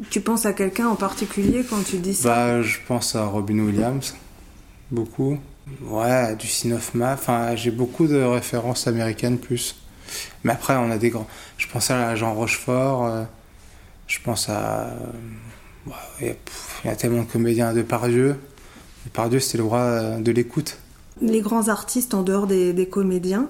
tu 0.10 0.22
penses 0.22 0.46
à 0.46 0.54
quelqu'un 0.54 0.88
en 0.88 0.96
particulier 0.96 1.64
quand 1.70 1.82
tu 1.86 1.98
dis 1.98 2.14
ça 2.14 2.30
Bah, 2.30 2.62
je 2.62 2.78
pense 2.88 3.16
à 3.16 3.26
Robin 3.26 3.60
Williams, 3.60 4.16
beaucoup. 4.92 5.38
Ouais, 5.82 6.36
du 6.36 6.74
Hoffman. 6.74 7.14
Enfin, 7.14 7.56
j'ai 7.56 7.72
beaucoup 7.72 8.06
de 8.08 8.22
références 8.22 8.86
américaines 8.88 9.38
plus. 9.38 9.76
Mais 10.44 10.52
après, 10.52 10.76
on 10.76 10.92
a 10.92 10.98
des 10.98 11.10
grands. 11.10 11.28
Je 11.58 11.68
pense 11.68 11.90
à 11.90 12.16
Jean 12.16 12.34
Rochefort. 12.34 13.06
euh, 13.06 13.24
je 14.08 14.20
pense 14.22 14.50
à. 14.50 14.88
euh, 14.88 14.96
ouais, 16.22 16.38
il 16.84 16.88
y 16.88 16.90
a- 16.92 16.96
tellement 16.98 17.24
de 17.24 17.28
comédiens. 17.32 17.74
Depardieu. 17.74 18.36
Depardieu, 19.06 19.40
c'était 19.40 19.58
le 19.60 19.64
roi 19.64 19.80
euh, 19.80 20.18
de 20.20 20.32
l'écoute. 20.34 20.78
Les 21.22 21.40
grands 21.42 21.70
artistes, 21.70 22.14
en 22.14 22.24
dehors 22.24 22.46
des, 22.48 22.74
des 22.74 22.88
comédiens, 22.88 23.48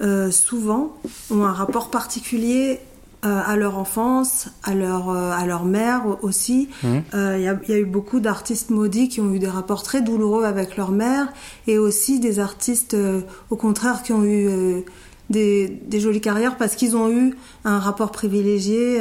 euh, 0.00 0.30
souvent 0.30 0.96
ont 1.30 1.44
un 1.44 1.52
rapport 1.52 1.90
particulier 1.90 2.80
euh, 3.24 3.40
à 3.44 3.56
leur 3.56 3.76
enfance, 3.78 4.48
à 4.62 4.74
leur, 4.74 5.10
euh, 5.10 5.32
à 5.32 5.44
leur 5.44 5.64
mère 5.64 6.02
aussi. 6.22 6.68
Euh, 6.84 7.36
Il 7.36 7.42
y, 7.42 7.48
a, 7.48 7.58
il 7.66 7.70
y 7.70 7.74
a 7.74 7.78
eu 7.78 7.84
beaucoup 7.84 8.20
d'artistes 8.20 8.70
maudits 8.70 9.08
qui 9.08 9.20
ont 9.20 9.32
eu 9.32 9.40
des 9.40 9.48
rapports 9.48 9.82
très 9.82 10.02
douloureux 10.02 10.44
avec 10.44 10.76
leur 10.76 10.92
mère 10.92 11.26
et 11.66 11.78
aussi 11.78 12.20
des 12.20 12.38
artistes, 12.38 12.96
au 13.50 13.56
contraire, 13.56 14.02
qui 14.04 14.12
ont 14.12 14.24
eu 14.24 14.84
des, 15.30 15.66
des 15.66 16.00
jolies 16.00 16.20
carrières 16.20 16.56
parce 16.56 16.76
qu'ils 16.76 16.96
ont 16.96 17.10
eu 17.10 17.36
un 17.64 17.80
rapport 17.80 18.12
privilégié 18.12 19.00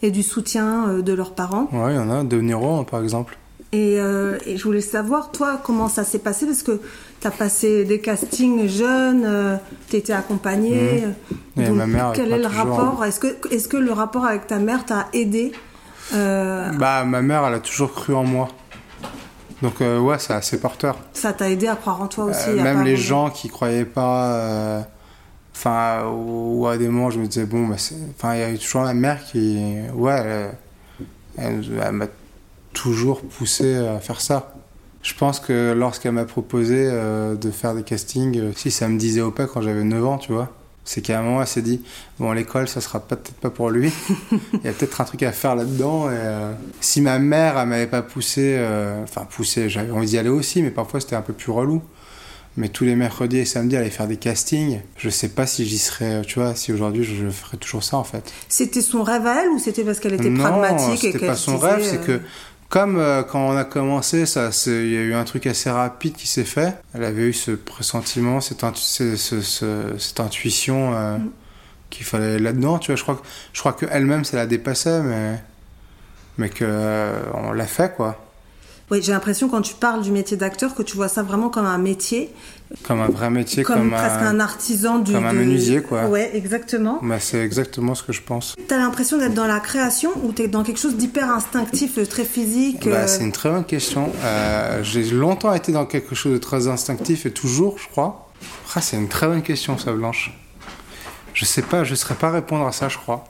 et 0.00 0.10
du 0.10 0.22
soutien 0.22 1.00
de 1.00 1.12
leurs 1.12 1.34
parents. 1.34 1.68
Ouais, 1.72 1.92
il 1.92 1.96
y 1.96 1.98
en 1.98 2.10
a. 2.10 2.24
De 2.24 2.40
Niro, 2.40 2.84
par 2.84 3.02
exemple. 3.02 3.36
Et, 3.72 3.96
et 4.46 4.56
je 4.56 4.64
voulais 4.64 4.80
savoir, 4.80 5.30
toi, 5.30 5.60
comment 5.62 5.88
ça 5.88 6.04
s'est 6.04 6.18
passé? 6.18 6.46
Parce 6.46 6.62
que 6.62 6.80
tu 7.20 7.26
as 7.26 7.30
passé 7.30 7.84
des 7.84 8.00
castings 8.00 8.68
jeunes, 8.68 9.58
tu 9.88 9.96
étais 9.96 10.12
accompagné. 10.12 11.04
Mhm. 11.56 11.62
Et 11.64 11.70
ma 11.70 11.86
mère 11.86 12.12
quel 12.14 12.32
est 12.32 12.38
le 12.38 12.44
toujours. 12.44 12.76
rapport 12.76 13.04
Est-ce 13.04 13.18
que, 13.20 13.26
est 13.52 13.68
que 13.68 13.76
le 13.76 13.92
rapport 13.92 14.24
avec 14.24 14.46
ta 14.46 14.58
mère 14.58 14.84
t'a 14.84 15.08
aidé 15.12 15.52
euh, 16.14 16.70
Bah, 16.72 17.04
ma 17.04 17.20
mère, 17.22 17.44
elle 17.46 17.54
a 17.54 17.58
toujours 17.60 17.92
cru 17.92 18.14
en 18.14 18.24
moi. 18.24 18.48
Donc, 19.60 19.80
euh, 19.80 19.98
ouais, 19.98 20.20
c'est 20.20 20.34
assez 20.34 20.60
porteur. 20.60 20.96
Ça 21.12 21.32
t'a 21.32 21.50
aidé 21.50 21.66
à 21.66 21.74
croire 21.74 22.00
en 22.00 22.06
toi 22.06 22.26
aussi 22.26 22.50
Euh, 22.50 22.62
même 22.62 22.82
les 22.84 22.96
gens 22.96 23.28
qui 23.30 23.48
croyaient 23.48 23.84
pas 23.84 24.26
euh, 24.34 24.80
enfin 25.52 26.04
ou, 26.08 26.64
à 26.68 26.78
des 26.78 26.86
moments 26.86 27.10
je 27.10 27.18
me 27.18 27.26
disais 27.26 27.44
bon 27.44 27.66
bah 27.66 27.74
enfin 28.16 28.34
il 28.34 28.40
y 28.40 28.42
a 28.44 28.50
eu 28.50 28.58
toujours 28.58 28.82
ma 28.82 28.94
mère 28.94 29.24
qui 29.24 29.58
ouais 29.92 30.12
elle, 30.12 30.54
elle- 31.36 31.82
elle 31.84 31.92
m'a 31.92 32.06
toujours 32.72 33.20
poussé 33.22 33.76
à 33.76 33.98
faire 33.98 34.20
ça 34.20 34.54
je 35.08 35.14
pense 35.14 35.40
que 35.40 35.72
lorsqu'elle 35.72 36.12
m'a 36.12 36.26
proposé 36.26 36.86
euh, 36.86 37.34
de 37.34 37.50
faire 37.50 37.74
des 37.74 37.82
castings 37.82 38.38
euh, 38.38 38.52
si 38.54 38.70
ça 38.70 38.88
me 38.88 38.98
disait 38.98 39.22
au 39.22 39.30
pas 39.30 39.46
quand 39.46 39.62
j'avais 39.62 39.82
9 39.82 40.04
ans 40.04 40.18
tu 40.18 40.32
vois 40.32 40.52
C'est 40.84 41.00
qu'à 41.00 41.18
un 41.18 41.22
moment, 41.22 41.40
elle 41.40 41.46
s'est 41.46 41.62
dit 41.62 41.80
Bon, 42.18 42.32
l'école, 42.32 42.68
ça 42.68 42.82
sera 42.82 43.00
peut-être 43.00 43.32
pas 43.32 43.48
pour 43.48 43.70
lui. 43.70 43.90
Il 44.52 44.64
y 44.64 44.68
a 44.68 44.72
peut-être 44.72 45.00
un 45.00 45.04
truc 45.04 45.22
à 45.22 45.32
faire 45.32 45.54
là-dedans. 45.54 46.10
Et, 46.10 46.14
euh, 46.14 46.52
si 46.80 47.00
ma 47.00 47.18
mère, 47.18 47.58
elle 47.58 47.68
m'avait 47.68 47.86
pas 47.86 48.02
poussé, 48.02 48.58
enfin, 49.02 49.26
poussé, 49.28 49.70
j'avais 49.70 49.92
envie 49.92 50.08
d'y 50.08 50.18
aller 50.18 50.28
aussi, 50.28 50.62
mais 50.62 50.70
parfois 50.70 51.00
c'était 51.00 51.16
un 51.16 51.22
peu 51.22 51.32
plus 51.32 51.52
relou. 51.52 51.82
Mais 52.58 52.68
tous 52.68 52.84
les 52.84 52.96
mercredis 52.96 53.38
et 53.38 53.44
samedis, 53.44 53.76
aller 53.76 53.88
faire 53.88 54.08
des 54.08 54.16
castings, 54.16 54.80
je 54.96 55.10
sais 55.10 55.28
pas 55.28 55.46
si 55.46 55.64
j'y 55.64 55.78
serais, 55.78 56.22
tu 56.22 56.40
vois, 56.40 56.56
si 56.56 56.72
aujourd'hui 56.72 57.04
je 57.04 57.30
ferais 57.30 57.56
toujours 57.56 57.84
ça 57.84 57.96
en 57.96 58.04
fait. 58.04 58.32
C'était 58.48 58.80
son 58.82 59.04
rêve 59.04 59.26
à 59.26 59.44
elle 59.44 59.50
ou 59.50 59.58
c'était 59.60 59.84
parce 59.84 60.00
qu'elle 60.00 60.14
était 60.14 60.28
non, 60.28 60.42
pragmatique 60.42 60.94
et 60.94 60.96
c'était 60.96 61.18
qu'elle 61.20 61.28
pas 61.28 61.36
son 61.36 61.56
rêve, 61.56 61.84
c'est 61.88 62.04
que 62.04 62.20
comme 62.68 62.98
euh, 62.98 63.22
quand 63.22 63.40
on 63.48 63.56
a 63.56 63.64
commencé, 63.64 64.26
ça, 64.26 64.50
il 64.66 64.90
y 64.92 64.96
a 64.96 65.00
eu 65.00 65.14
un 65.14 65.24
truc 65.24 65.46
assez 65.46 65.70
rapide 65.70 66.14
qui 66.14 66.26
s'est 66.26 66.44
fait. 66.44 66.74
Elle 66.94 67.04
avait 67.04 67.22
eu 67.28 67.32
ce 67.32 67.52
pressentiment, 67.52 68.40
cette, 68.40 68.62
intu- 68.62 68.80
ce- 68.82 69.16
ce- 69.16 69.40
ce- 69.40 69.96
cette 69.98 70.20
intuition 70.20 70.94
euh, 70.94 71.16
Mm. 71.18 71.30
qu'il 71.90 72.04
fallait 72.06 72.26
aller 72.34 72.38
là-dedans. 72.40 72.78
Tu 72.78 72.88
vois, 72.92 72.96
je 72.96 73.02
crois, 73.02 73.16
que- 73.16 73.26
je 73.54 73.60
crois 73.60 73.72
qu'elle-même, 73.72 74.24
ça 74.24 74.36
la 74.36 74.46
dépassait, 74.46 75.00
mais, 75.02 75.42
mais 76.36 76.48
que 76.50 76.64
euh, 76.66 77.20
on 77.34 77.52
l'a 77.52 77.66
fait, 77.66 77.94
quoi. 77.94 78.22
Oui, 78.90 79.00
j'ai 79.02 79.12
l'impression 79.12 79.48
quand 79.48 79.60
tu 79.60 79.74
parles 79.74 80.00
du 80.02 80.10
métier 80.10 80.36
d'acteur 80.36 80.74
que 80.74 80.82
tu 80.82 80.96
vois 80.96 81.08
ça 81.08 81.22
vraiment 81.22 81.50
comme 81.50 81.66
un 81.66 81.76
métier, 81.76 82.30
Comme 82.84 83.00
un 83.00 83.08
vrai 83.08 83.28
métier, 83.28 83.62
comme, 83.62 83.76
comme, 83.76 83.90
presque 83.90 84.22
un, 84.22 84.40
artisan 84.40 84.98
du. 84.98 85.12
comme 85.12 85.26
un 85.26 85.32
de- 85.34 85.38
menuisier, 85.38 85.82
quoi. 85.82 86.06
Ouais, 86.06 86.30
exactement. 86.34 86.98
Bah, 87.02 87.20
c'est 87.20 87.38
exactement 87.44 87.94
ce 87.94 88.02
que 88.02 88.12
je 88.14 88.22
pense. 88.22 88.54
T'as 88.66 88.78
l'impression 88.78 89.18
d'être 89.18 89.34
dans 89.34 89.46
la 89.46 89.60
création 89.60 90.10
ou 90.24 90.32
t'es 90.32 90.48
dans 90.48 90.62
quelque 90.62 90.80
chose 90.80 90.96
d'hyper 90.96 91.30
instinctif, 91.30 91.98
de 91.98 92.04
très 92.06 92.24
physique. 92.24 92.88
Bah, 92.88 92.96
euh, 92.96 93.06
c'est 93.06 93.24
une 93.24 93.32
très 93.32 93.50
bonne 93.50 93.64
question. 93.64 94.10
Euh, 94.24 94.82
J'ai 94.82 95.04
longtemps 95.10 95.52
été 95.52 95.70
dans 95.72 95.84
quelque 95.84 96.14
chose 96.14 96.32
de 96.32 96.38
très 96.38 96.66
instinctif 96.68 97.26
et 97.26 97.30
toujours, 97.30 97.78
je 97.78 97.88
crois. 97.88 98.30
Ah, 98.74 98.80
c'est 98.80 98.96
une 98.96 99.08
très 99.08 99.26
bonne 99.26 99.42
question, 99.42 99.76
ça, 99.76 99.92
Blanche. 99.92 100.32
Je 101.34 101.44
sais 101.44 101.62
pas, 101.62 101.84
je 101.84 101.90
ne 101.90 101.96
saurais 101.96 102.14
pas 102.14 102.30
répondre 102.30 102.66
à 102.66 102.72
ça, 102.72 102.88
je 102.88 102.96
crois. 102.96 103.24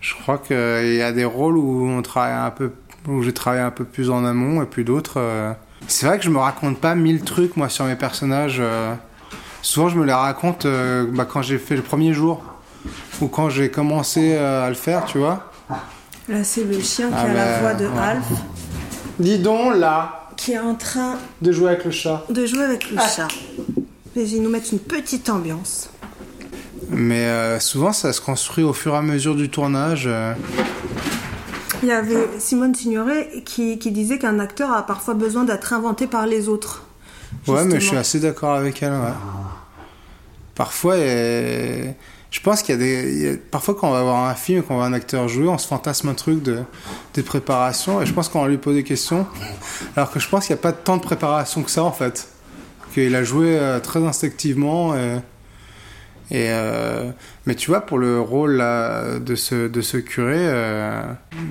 Je 0.00 0.14
crois 0.14 0.38
qu'il 0.38 0.94
y 0.94 1.02
a 1.02 1.12
des 1.12 1.24
rôles 1.24 1.56
où 1.56 1.88
on 1.88 2.00
travaille 2.02 2.32
un 2.34 2.50
peu, 2.50 2.70
où 3.08 3.22
j'ai 3.22 3.32
travaillé 3.32 3.62
un 3.62 3.70
peu 3.70 3.84
plus 3.84 4.10
en 4.10 4.24
amont 4.24 4.62
et 4.62 4.66
puis 4.66 4.84
d'autres. 4.84 5.14
euh, 5.18 5.52
C'est 5.86 6.06
vrai 6.06 6.18
que 6.18 6.24
je 6.24 6.30
me 6.30 6.38
raconte 6.38 6.78
pas 6.78 6.94
mille 6.94 7.22
trucs 7.22 7.56
moi 7.56 7.68
sur 7.68 7.84
mes 7.86 7.96
personnages. 7.96 8.58
euh, 8.60 8.94
Souvent, 9.62 9.88
je 9.88 9.96
me 9.98 10.04
les 10.04 10.12
raconte 10.12 10.66
euh, 10.66 11.06
bah, 11.12 11.24
quand 11.28 11.42
j'ai 11.42 11.58
fait 11.58 11.74
le 11.76 11.82
premier 11.82 12.12
jour 12.12 12.42
ou 13.20 13.26
quand 13.26 13.48
j'ai 13.50 13.70
commencé 13.70 14.36
à 14.36 14.68
le 14.68 14.74
faire, 14.76 15.04
tu 15.04 15.18
vois. 15.18 15.50
Là, 16.28 16.44
c'est 16.44 16.64
le 16.64 16.78
chien 16.80 17.08
qui 17.08 17.14
Ah 17.16 17.22
a 17.22 17.26
la 17.28 17.34
bah, 17.34 17.58
voix 17.60 17.74
de 17.74 17.86
ouais. 17.86 17.98
Alf, 18.00 18.24
Dis 19.18 19.38
donc 19.40 19.74
là, 19.74 20.28
qui 20.36 20.52
est 20.52 20.58
en 20.60 20.74
train 20.76 21.16
de 21.42 21.50
jouer 21.50 21.70
avec 21.70 21.84
le 21.84 21.90
chat. 21.90 22.24
de 22.30 22.46
jouer 22.46 22.62
avec 22.64 22.90
le 22.90 22.96
Ah. 23.00 23.08
chat. 23.08 23.28
Ils 24.14 24.42
nous 24.42 24.50
mettent 24.50 24.70
une 24.72 24.78
petite 24.78 25.28
ambiance. 25.28 25.90
Mais 26.90 27.24
euh, 27.26 27.58
souvent, 27.60 27.92
ça 27.92 28.12
se 28.12 28.20
construit 28.20 28.64
au 28.64 28.72
fur 28.72 28.94
et 28.94 28.98
à 28.98 29.02
mesure 29.02 29.34
du 29.34 29.48
tournage. 29.50 30.04
euh. 30.06 30.34
Il 31.82 31.88
y 31.88 31.92
avait 31.92 32.28
Simone 32.38 32.74
Signoret 32.74 33.42
qui, 33.44 33.78
qui 33.78 33.90
disait 33.90 34.18
qu'un 34.18 34.38
acteur 34.38 34.72
a 34.72 34.84
parfois 34.84 35.14
besoin 35.14 35.44
d'être 35.44 35.72
inventé 35.72 36.06
par 36.06 36.26
les 36.26 36.48
autres. 36.48 36.84
Ouais, 37.46 37.64
mais 37.64 37.80
je 37.80 37.86
suis 37.86 37.96
assez 37.96 38.20
d'accord 38.20 38.54
avec 38.54 38.82
elle. 38.82 38.92
ouais. 38.92 39.14
Parfois, 40.54 40.96
je 40.96 42.40
pense 42.42 42.62
qu'il 42.62 42.74
y 42.74 42.78
a 42.78 42.80
des. 42.80 43.36
Parfois, 43.50 43.74
quand 43.74 43.88
on 43.88 43.92
va 43.92 44.02
voir 44.02 44.28
un 44.28 44.34
film 44.34 44.58
et 44.58 44.62
qu'on 44.62 44.74
voit 44.74 44.84
un 44.84 44.92
acteur 44.92 45.28
jouer, 45.28 45.48
on 45.48 45.56
se 45.56 45.66
fantasme 45.66 46.08
un 46.08 46.14
truc 46.14 46.42
de, 46.42 46.64
préparation. 47.22 48.02
Et 48.02 48.06
je 48.06 48.12
pense 48.12 48.28
qu'on 48.28 48.42
va 48.42 48.48
lui 48.48 48.58
poser 48.58 48.78
des 48.78 48.84
questions. 48.84 49.26
Alors 49.96 50.10
que 50.10 50.20
je 50.20 50.28
pense 50.28 50.46
qu'il 50.46 50.54
n'y 50.54 50.60
a 50.60 50.62
pas 50.62 50.72
tant 50.72 50.96
de 50.96 51.02
préparation 51.02 51.62
que 51.62 51.70
ça, 51.70 51.84
en 51.84 51.92
fait. 51.92 52.28
Qu'il 52.92 53.14
a 53.14 53.22
joué 53.22 53.58
euh, 53.58 53.80
très 53.80 54.04
instinctivement. 54.04 54.94
Et, 54.94 55.18
et, 56.30 56.48
euh, 56.50 57.10
mais 57.46 57.54
tu 57.54 57.70
vois, 57.70 57.80
pour 57.80 57.96
le 57.98 58.20
rôle 58.20 58.52
là, 58.56 59.18
de, 59.18 59.34
ce, 59.34 59.66
de 59.68 59.80
ce 59.80 59.96
curé, 59.96 60.36
euh, 60.38 61.02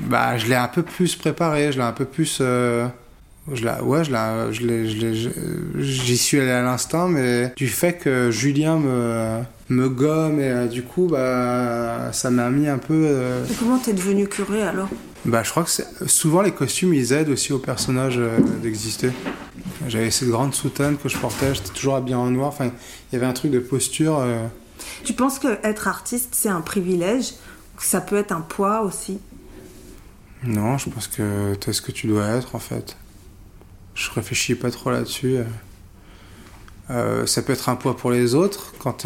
bah, 0.07 0.37
je 0.37 0.45
l'ai 0.47 0.55
un 0.55 0.67
peu 0.67 0.83
plus 0.83 1.15
préparé. 1.15 1.71
Je 1.71 1.77
l'ai 1.79 1.83
un 1.83 1.93
peu 1.93 2.05
plus. 2.05 2.37
euh, 2.41 2.87
je 3.51 3.63
la, 3.65 3.81
ouais, 3.83 4.03
je 4.03 4.11
la, 4.11 4.51
je 4.51 5.29
j'y 5.79 6.17
suis 6.17 6.39
allé 6.39 6.51
à 6.51 6.61
l'instinct, 6.61 7.07
mais 7.07 7.53
du 7.55 7.67
fait 7.69 7.93
que 7.93 8.29
Julien 8.29 8.77
me, 8.77 9.39
me 9.69 9.89
gomme 9.89 10.39
et 10.39 10.67
du 10.67 10.83
coup, 10.83 11.07
bah, 11.09 12.11
ça 12.11 12.29
m'a 12.29 12.49
mis 12.49 12.67
un 12.67 12.77
peu. 12.77 13.05
Et 13.49 13.53
comment 13.57 13.79
t'es 13.79 13.93
devenu 13.93 14.27
curé 14.27 14.61
alors? 14.61 14.89
bah, 15.25 15.43
je 15.43 15.49
crois 15.49 15.63
que 15.63 15.71
souvent 16.07 16.41
les 16.41 16.51
costumes, 16.51 16.93
ils 16.93 17.13
aident 17.13 17.29
aussi 17.29 17.51
au 17.51 17.59
personnage 17.59 18.19
d'exister. 18.61 19.09
J'avais 19.87 20.11
cette 20.11 20.29
grande 20.29 20.53
soutane 20.53 20.97
que 20.97 21.09
je 21.09 21.17
portais, 21.17 21.53
j'étais 21.55 21.69
toujours 21.73 21.95
habillé 21.95 22.15
en 22.15 22.29
noir. 22.29 22.49
Enfin, 22.49 22.65
il 22.65 23.15
y 23.15 23.17
avait 23.17 23.25
un 23.25 23.33
truc 23.33 23.51
de 23.51 23.59
posture. 23.59 24.23
Tu 25.03 25.13
penses 25.13 25.39
que 25.39 25.59
être 25.63 25.87
artiste 25.87 26.29
c'est 26.33 26.49
un 26.49 26.61
privilège 26.61 27.33
ça 27.79 28.01
peut 28.01 28.17
être 28.17 28.31
un 28.31 28.41
poids 28.41 28.81
aussi? 28.81 29.19
Non, 30.43 30.77
je 30.77 30.89
pense 30.89 31.07
que 31.07 31.55
tu 31.55 31.69
es 31.69 31.73
ce 31.73 31.81
que 31.81 31.91
tu 31.91 32.07
dois 32.07 32.27
être 32.27 32.55
en 32.55 32.59
fait. 32.59 32.97
Je 33.95 34.09
réfléchis 34.11 34.55
pas 34.55 34.69
trop 34.69 34.91
là-dessus. 34.91 35.37
Euh, 36.89 37.25
ça 37.25 37.41
peut 37.41 37.53
être 37.53 37.69
un 37.69 37.75
poids 37.75 37.97
pour 37.97 38.11
les 38.11 38.35
autres 38.35 38.73
quand 38.79 39.05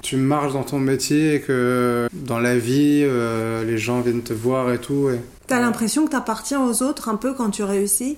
tu 0.00 0.16
marches 0.16 0.52
dans 0.52 0.64
ton 0.64 0.78
métier 0.78 1.34
et 1.36 1.40
que 1.40 2.08
dans 2.12 2.38
la 2.38 2.58
vie, 2.58 3.02
euh, 3.04 3.64
les 3.64 3.78
gens 3.78 4.00
viennent 4.00 4.22
te 4.22 4.32
voir 4.32 4.72
et 4.72 4.78
tout. 4.78 5.10
Et 5.10 5.20
T'as 5.46 5.60
l'impression 5.60 6.06
que 6.06 6.12
t'appartiens 6.12 6.64
aux 6.64 6.82
autres 6.82 7.08
un 7.08 7.16
peu 7.16 7.34
quand 7.34 7.50
tu 7.50 7.62
réussis? 7.62 8.16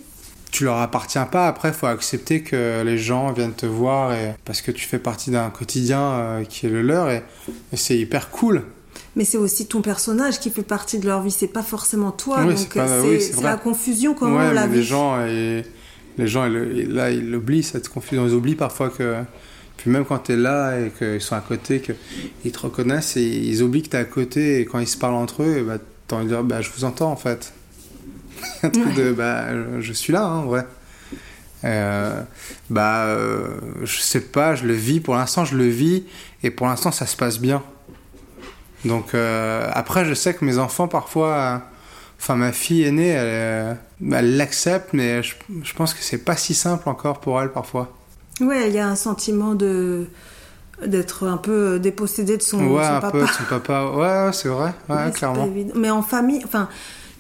Tu 0.53 0.65
leur 0.65 0.79
appartiens 0.79 1.25
pas. 1.25 1.49
Après, 1.49 1.69
il 1.69 1.75
faut 1.75 1.87
accepter 1.87 2.43
que 2.43 2.83
les 2.85 2.99
gens 2.99 3.33
viennent 3.33 3.55
te 3.55 3.67
voir 3.67 4.13
et 4.13 4.35
parce 4.45 4.61
que 4.63 4.71
tu 4.71 4.87
fais 4.87 4.99
partie 5.01 5.31
d'un 5.31 5.51
quotidien 5.51 6.01
euh, 6.01 6.45
qui 6.45 6.67
est 6.67 6.69
le 6.69 6.83
leur 6.83 7.11
et, 7.11 7.25
et 7.73 7.77
c'est 7.77 7.99
hyper 7.99 8.31
cool. 8.31 8.63
Mais 9.17 9.25
c'est 9.25 9.39
aussi 9.39 9.67
ton 9.67 9.83
personnage 9.83 10.39
qui 10.39 10.51
fait 10.51 10.63
partie 10.63 10.99
de 10.99 11.07
leur 11.07 11.23
vie, 11.23 11.31
c'est 11.31 11.49
pas 11.49 11.63
forcément 11.63 12.13
toi. 12.13 12.45
Oui, 12.45 12.55
donc 12.55 12.69
c'est 12.73 13.01
oui, 13.01 13.19
vrai. 13.33 13.43
la 13.43 13.57
confusion 13.57 14.15
comment 14.15 14.39
ouais, 14.39 14.49
on 14.51 14.53
la 14.53 14.67
mais 14.67 14.77
les 14.77 14.83
gens, 14.83 15.27
et, 15.27 15.65
les 16.19 16.27
gens 16.27 16.47
ils 16.47 16.93
là, 16.93 17.11
ils 17.11 17.35
oublient 17.35 17.63
cette 17.63 17.89
confusion. 17.89 18.27
Ils 18.27 18.35
oublient 18.35 18.55
parfois 18.55 18.91
que. 18.91 19.17
Puis 19.79 19.91
même 19.91 20.05
quand 20.05 20.19
tu 20.19 20.33
es 20.33 20.37
là 20.37 20.79
et 20.79 20.91
qu'ils 20.91 21.21
sont 21.21 21.35
à 21.35 21.41
côté, 21.41 21.81
qu'ils 21.81 22.53
te 22.53 22.59
reconnaissent, 22.59 23.17
et 23.17 23.23
ils 23.23 23.63
oublient 23.63 23.83
que 23.83 23.89
tu 23.89 23.97
es 23.97 24.01
à 24.01 24.05
côté 24.05 24.61
et 24.61 24.65
quand 24.67 24.79
ils 24.79 24.87
se 24.87 24.99
parlent 24.99 25.15
entre 25.15 25.43
eux, 25.43 25.65
bah, 25.67 25.79
tu 26.09 26.15
as 26.15 26.19
envie 26.19 26.27
de 26.27 26.31
dire 26.31 26.45
bah, 26.45 26.61
Je 26.61 26.71
vous 26.71 26.85
entends 26.85 27.11
en 27.11 27.17
fait. 27.17 27.53
Un 28.63 28.71
truc 28.71 28.95
de 28.95 29.13
bah, 29.13 29.47
je 29.81 29.93
suis 29.93 30.13
là, 30.13 30.25
hein, 30.25 30.39
en 30.39 30.45
vrai. 30.45 30.67
Euh, 31.65 32.21
bah, 32.71 33.05
euh, 33.05 33.59
je 33.83 34.01
sais 34.01 34.21
pas, 34.21 34.55
je 34.55 34.65
le 34.67 34.75
vis. 34.75 35.01
Pour 35.01 35.15
l'instant, 35.15 35.45
je 35.45 35.57
le 35.57 35.67
vis 35.67 36.05
et 36.43 36.51
pour 36.51 36.67
l'instant, 36.67 36.91
ça 36.91 37.07
se 37.07 37.17
passe 37.17 37.39
bien. 37.39 37.63
Donc 38.85 39.15
euh, 39.15 39.69
après, 39.73 40.05
je 40.05 40.15
sais 40.15 40.35
que 40.35 40.45
mes 40.45 40.59
enfants 40.59 40.89
parfois, 40.89 41.63
enfin 42.19 42.35
ma 42.35 42.53
fille 42.53 42.83
aînée, 42.83 43.09
elle 43.11 43.21
euh, 43.21 43.75
elle 44.13 44.37
l'accepte, 44.37 44.89
mais 44.93 45.23
je, 45.23 45.35
je 45.63 45.73
pense 45.75 45.95
que 45.95 46.03
c'est 46.03 46.19
pas 46.19 46.37
si 46.37 46.55
simple 46.55 46.89
encore 46.89 47.21
pour 47.21 47.41
elle 47.41 47.51
parfois. 47.53 47.93
Ouais, 48.41 48.69
il 48.69 48.75
y 48.75 48.79
a 48.81 48.89
un 48.89 48.97
sentiment 48.97 49.55
de 49.55 50.09
d'être 50.85 51.29
un 51.29 51.37
peu 51.37 51.79
dépossédé 51.79 52.37
de 52.37 52.43
son, 52.43 52.59
ouais, 52.67 52.83
son 52.83 52.95
un 52.95 53.01
papa. 53.01 53.11
peu 53.13 53.21
de 53.25 53.31
son 53.31 53.45
papa. 53.45 53.85
Ouais, 53.95 54.33
c'est 54.33 54.49
vrai, 54.49 54.73
ouais, 54.89 55.13
clairement. 55.13 55.49
Mais 55.77 55.91
en 55.91 56.03
famille, 56.03 56.43
enfin, 56.45 56.69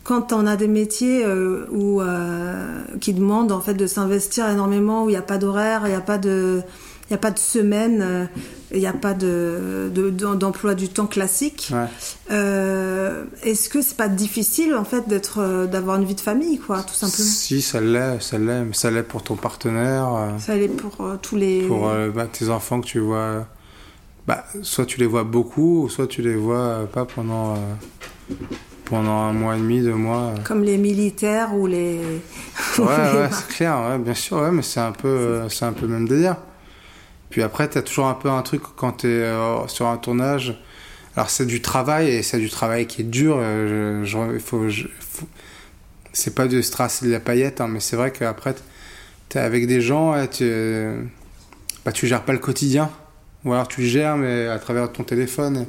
quand 0.05 0.33
on 0.33 0.47
a 0.47 0.57
des 0.57 0.69
métiers 0.69 1.25
euh, 1.25 1.67
où, 1.71 2.01
euh, 2.01 2.83
qui 3.01 3.13
demandent 3.15 3.53
en 3.53 3.61
fait 3.61 3.75
de 3.75 3.87
s'investir 3.87 4.49
énormément, 4.49 5.05
où 5.05 5.09
il 5.09 5.13
n'y 5.13 5.19
a 5.19 5.23
pas 5.23 5.39
d'horaire, 5.39 5.83
il 5.85 5.91
n'y 5.91 5.95
a 5.95 6.01
pas 6.01 6.19
de, 6.19 6.61
il 7.11 7.15
a 7.15 7.19
pas 7.19 7.31
de 7.31 7.39
semaine, 7.39 8.01
euh, 8.03 8.25
il 8.73 8.81
n'y 8.81 8.87
a 8.87 8.93
pas 8.93 9.13
de, 9.15 9.91
de- 9.95 10.11
d'emploi 10.11 10.75
du 10.75 10.89
temps 10.89 11.07
classique. 11.07 11.71
Ouais. 11.73 11.87
Euh, 12.31 13.25
est-ce 13.45 13.69
que 13.69 13.83
c'est 13.83 13.97
pas 13.97 14.09
difficile 14.09 14.75
en 14.75 14.85
fait 14.85 15.09
d'être, 15.09 15.39
euh, 15.41 15.67
d'avoir 15.67 15.97
une 15.99 16.05
vie 16.05 16.15
de 16.15 16.21
famille, 16.21 16.59
quoi, 16.59 16.83
tout 16.83 16.95
simplement? 16.95 17.29
Si, 17.29 17.61
ça 17.63 17.81
l'est, 17.81 18.21
ça 18.21 18.39
l'est, 18.39 18.65
mais 18.65 18.73
ça 18.75 18.91
l'est 18.91 19.03
pour 19.03 19.23
ton 19.23 19.37
partenaire, 19.37 20.09
euh, 20.15 20.39
Ça 20.39 20.53
allait 20.55 20.69
pour 20.69 21.05
euh, 21.07 21.17
tous 21.21 21.37
les. 21.37 21.63
pour 21.69 21.89
euh, 21.89 22.11
bah, 22.11 22.27
tes 22.27 22.49
enfants 22.49 22.81
que 22.81 22.87
tu 22.87 22.99
vois. 22.99 23.47
Bah, 24.27 24.45
soit 24.63 24.87
tu 24.87 24.99
les 25.01 25.07
vois 25.07 25.25
beaucoup, 25.25 25.83
ou 25.85 25.89
soit 25.89 26.07
tu 26.07 26.23
les 26.23 26.37
vois 26.37 26.57
euh, 26.57 26.85
pas 26.87 27.05
pendant, 27.05 27.55
euh, 27.55 28.35
pendant 28.93 29.23
un 29.23 29.33
mois 29.33 29.57
et 29.57 29.59
demi, 29.59 29.81
deux 29.81 29.95
mois. 29.95 30.35
euh. 30.37 30.43
Comme 30.45 30.63
les 30.65 30.77
militaires 30.77 31.55
ou 31.55 31.67
les. 31.67 31.99
Ouais, 32.79 32.85
ouais, 32.85 33.29
c'est 33.31 33.49
clair, 33.49 33.81
ouais, 33.89 33.99
bien 33.99 34.13
sûr, 34.13 34.37
ouais, 34.37 34.51
mais 34.51 34.61
c'est 34.61 34.81
un 34.81 34.93
peu, 34.93 35.09
euh, 35.09 35.49
c'est 35.49 35.65
un 35.65 35.73
peu 35.73 35.87
le 35.87 35.93
même 35.95 36.07
délire. 36.07 36.37
Puis 37.31 37.43
après, 37.43 37.69
t'as 37.69 37.81
toujours 37.81 38.07
un 38.09 38.15
peu 38.15 38.29
un 38.29 38.43
truc 38.43 38.61
quand 38.77 38.93
t'es 38.93 39.09
euh, 39.09 39.67
sur 39.69 39.87
un 39.87 39.97
tournage. 39.97 40.61
Alors 41.17 41.31
c'est 41.31 41.47
du 41.47 41.63
travail 41.63 42.09
et 42.11 42.23
c'est 42.23 42.39
du 42.39 42.51
travail 42.51 42.87
qui 42.87 43.01
est 43.01 43.05
dur. 43.05 43.37
euh, 43.39 44.05
je, 44.05 44.39
faut, 44.39 44.69
je- 44.69 44.89
faut- 45.01 45.27
c'est 46.13 46.35
pas 46.35 46.47
de 46.47 46.61
strass 46.61 47.03
et 47.03 47.07
de 47.07 47.13
la 47.13 47.21
paillette, 47.21 47.63
hein, 47.63 47.69
mais 47.69 47.81
c'est 47.81 47.97
vrai 47.97 48.11
qu'après 48.11 48.55
t'es 49.31 49.39
avec 49.39 49.67
des 49.67 49.81
gens, 49.81 50.15
et 50.15 50.29
tu, 50.29 50.45
bah, 51.87 51.93
tu 51.93 52.07
gères 52.07 52.25
pas 52.25 52.35
le 52.35 52.39
quotidien. 52.39 52.91
Ou 53.47 53.55
alors 53.55 53.69
tu 53.69 53.81
le 53.81 53.87
gères, 53.87 54.19
mais 54.19 54.47
à 54.49 54.59
travers 54.59 54.93
ton 54.93 55.03
téléphone. 55.03 55.67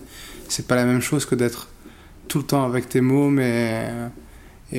C'est 0.49 0.67
pas 0.67 0.75
la 0.75 0.83
même 0.85 1.01
chose 1.01 1.25
que 1.25 1.35
d'être 1.35 1.69
tout 2.27 2.39
le 2.39 2.43
temps 2.45 2.65
avec 2.65 2.89
tes 2.89 3.01
mots, 3.01 3.29
mais 3.29 3.89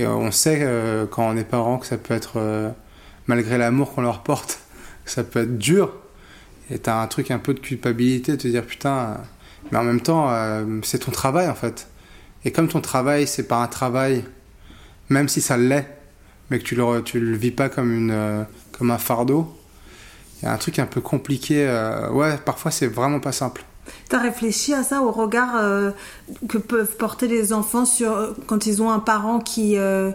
euh, 0.02 0.08
on 0.08 0.30
sait 0.30 0.60
euh, 0.62 1.06
quand 1.06 1.28
on 1.28 1.36
est 1.36 1.44
parent 1.44 1.78
que 1.78 1.86
ça 1.86 1.98
peut 1.98 2.14
être, 2.14 2.34
euh, 2.36 2.70
malgré 3.26 3.58
l'amour 3.58 3.94
qu'on 3.94 4.02
leur 4.02 4.22
porte, 4.22 4.60
que 5.04 5.10
ça 5.10 5.24
peut 5.24 5.42
être 5.42 5.58
dur. 5.58 5.92
Et 6.70 6.78
t'as 6.78 7.00
un 7.00 7.06
truc 7.06 7.30
un 7.30 7.38
peu 7.38 7.54
de 7.54 7.60
culpabilité, 7.60 8.32
de 8.32 8.36
te 8.36 8.48
dire 8.48 8.64
putain, 8.64 9.18
mais 9.70 9.78
en 9.78 9.84
même 9.84 10.00
temps, 10.00 10.30
c'est 10.82 11.00
ton 11.00 11.10
travail 11.10 11.46
en 11.46 11.54
fait. 11.54 11.88
Et 12.46 12.52
comme 12.52 12.68
ton 12.68 12.80
travail, 12.80 13.26
c'est 13.26 13.46
pas 13.46 13.62
un 13.62 13.66
travail, 13.66 14.24
même 15.10 15.28
si 15.28 15.42
ça 15.42 15.58
l'est, 15.58 15.86
mais 16.50 16.58
que 16.58 16.64
tu 16.64 16.74
le, 16.74 17.02
tu 17.02 17.20
le 17.20 17.36
vis 17.36 17.50
pas 17.50 17.68
comme, 17.68 18.46
comme 18.72 18.90
un 18.90 18.96
fardeau, 18.96 19.54
il 20.40 20.46
y 20.46 20.48
a 20.48 20.54
un 20.54 20.56
truc 20.56 20.78
un 20.78 20.86
peu 20.86 21.02
compliqué. 21.02 21.66
ouais, 22.12 22.38
parfois 22.38 22.70
c'est 22.70 22.86
vraiment 22.86 23.20
pas 23.20 23.32
simple. 23.32 23.62
T'as 24.08 24.18
réfléchi 24.20 24.74
à 24.74 24.82
ça, 24.82 25.00
au 25.02 25.10
regard 25.10 25.56
euh, 25.56 25.90
que 26.48 26.58
peuvent 26.58 26.96
porter 26.96 27.26
les 27.28 27.52
enfants 27.52 27.84
sur, 27.84 28.34
quand 28.46 28.66
ils 28.66 28.82
ont 28.82 28.90
un 28.90 28.98
parent 29.00 29.38
qui, 29.40 29.76
euh, 29.76 30.10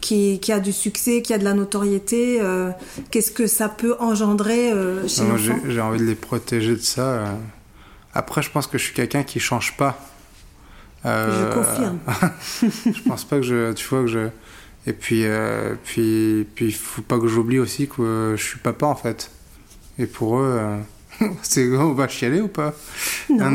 qui, 0.00 0.38
qui 0.40 0.52
a 0.52 0.60
du 0.60 0.72
succès, 0.72 1.22
qui 1.22 1.32
a 1.34 1.38
de 1.38 1.44
la 1.44 1.54
notoriété 1.54 2.38
euh, 2.40 2.70
Qu'est-ce 3.10 3.30
que 3.30 3.46
ça 3.46 3.68
peut 3.68 3.96
engendrer 4.00 4.72
euh, 4.72 5.06
chez 5.08 5.22
Moi, 5.22 5.36
j'ai 5.38 5.50
l'enfant 5.50 5.62
j'ai 5.68 5.80
envie 5.80 5.98
de 6.00 6.04
les 6.04 6.14
protéger 6.14 6.72
de 6.74 6.80
ça. 6.80 7.02
euh. 7.02 7.26
Après, 8.14 8.42
je 8.42 8.50
pense 8.50 8.66
que 8.66 8.78
je 8.78 8.84
suis 8.84 8.94
quelqu'un 8.94 9.22
qui 9.24 9.40
change 9.40 9.76
pas. 9.76 9.98
Euh, 11.06 11.50
Je 11.52 11.54
confirme. 11.58 11.98
je 12.94 13.08
pense 13.08 13.24
pas 13.24 13.36
que 13.36 13.42
je, 13.42 13.72
tu 13.72 13.86
vois 13.88 14.00
que 14.02 14.06
je. 14.06 14.28
Et 14.86 14.92
puis, 14.92 15.22
euh, 15.24 15.74
puis, 15.84 16.46
puis, 16.54 16.70
faut 16.72 17.02
pas 17.02 17.18
que 17.18 17.26
j'oublie 17.26 17.58
aussi 17.58 17.88
que 17.88 18.02
euh, 18.02 18.36
je 18.36 18.42
suis 18.44 18.58
papa 18.58 18.86
en 18.86 18.94
fait. 18.94 19.30
Et 19.98 20.06
pour 20.06 20.38
eux, 20.38 20.58
euh, 20.60 20.76
c'est 21.42 21.68
on 21.76 21.92
va 21.92 22.08
chialer 22.08 22.40
ou 22.40 22.48
pas? 22.48 22.74
Non, 23.30 23.36
Ah 23.40 23.50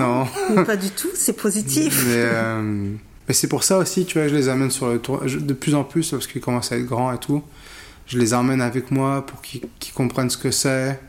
non. 0.56 0.64
pas 0.66 0.76
du 0.78 0.90
tout, 0.92 1.10
c'est 1.16 1.34
positif. 1.34 2.04
Mais, 2.08 2.14
euh, 2.16 2.92
mais 3.28 3.34
c'est 3.34 3.48
pour 3.48 3.64
ça 3.64 3.78
aussi, 3.78 4.06
tu 4.06 4.18
vois, 4.18 4.28
je 4.28 4.36
les 4.36 4.50
amène 4.50 4.72
sur 4.72 4.88
le 4.90 4.98
tour 5.00 5.22
je- 5.28 5.38
de 5.40 5.54
plus 5.54 5.76
en 5.76 5.84
plus 5.84 6.10
parce 6.10 6.26
qu'ils 6.28 6.42
commencent 6.42 6.72
à 6.72 6.78
être 6.78 6.86
grands 6.86 7.14
et 7.14 7.18
tout. 7.20 7.44
Je 8.08 8.18
les 8.18 8.34
emmène 8.34 8.60
avec 8.62 8.90
moi 8.90 9.24
pour 9.26 9.42
qu'ils 9.42 9.62
qu'ils 9.80 9.94
comprennent 9.94 10.32
ce 10.32 10.38
que 10.38 10.50
c'est, 10.50 11.00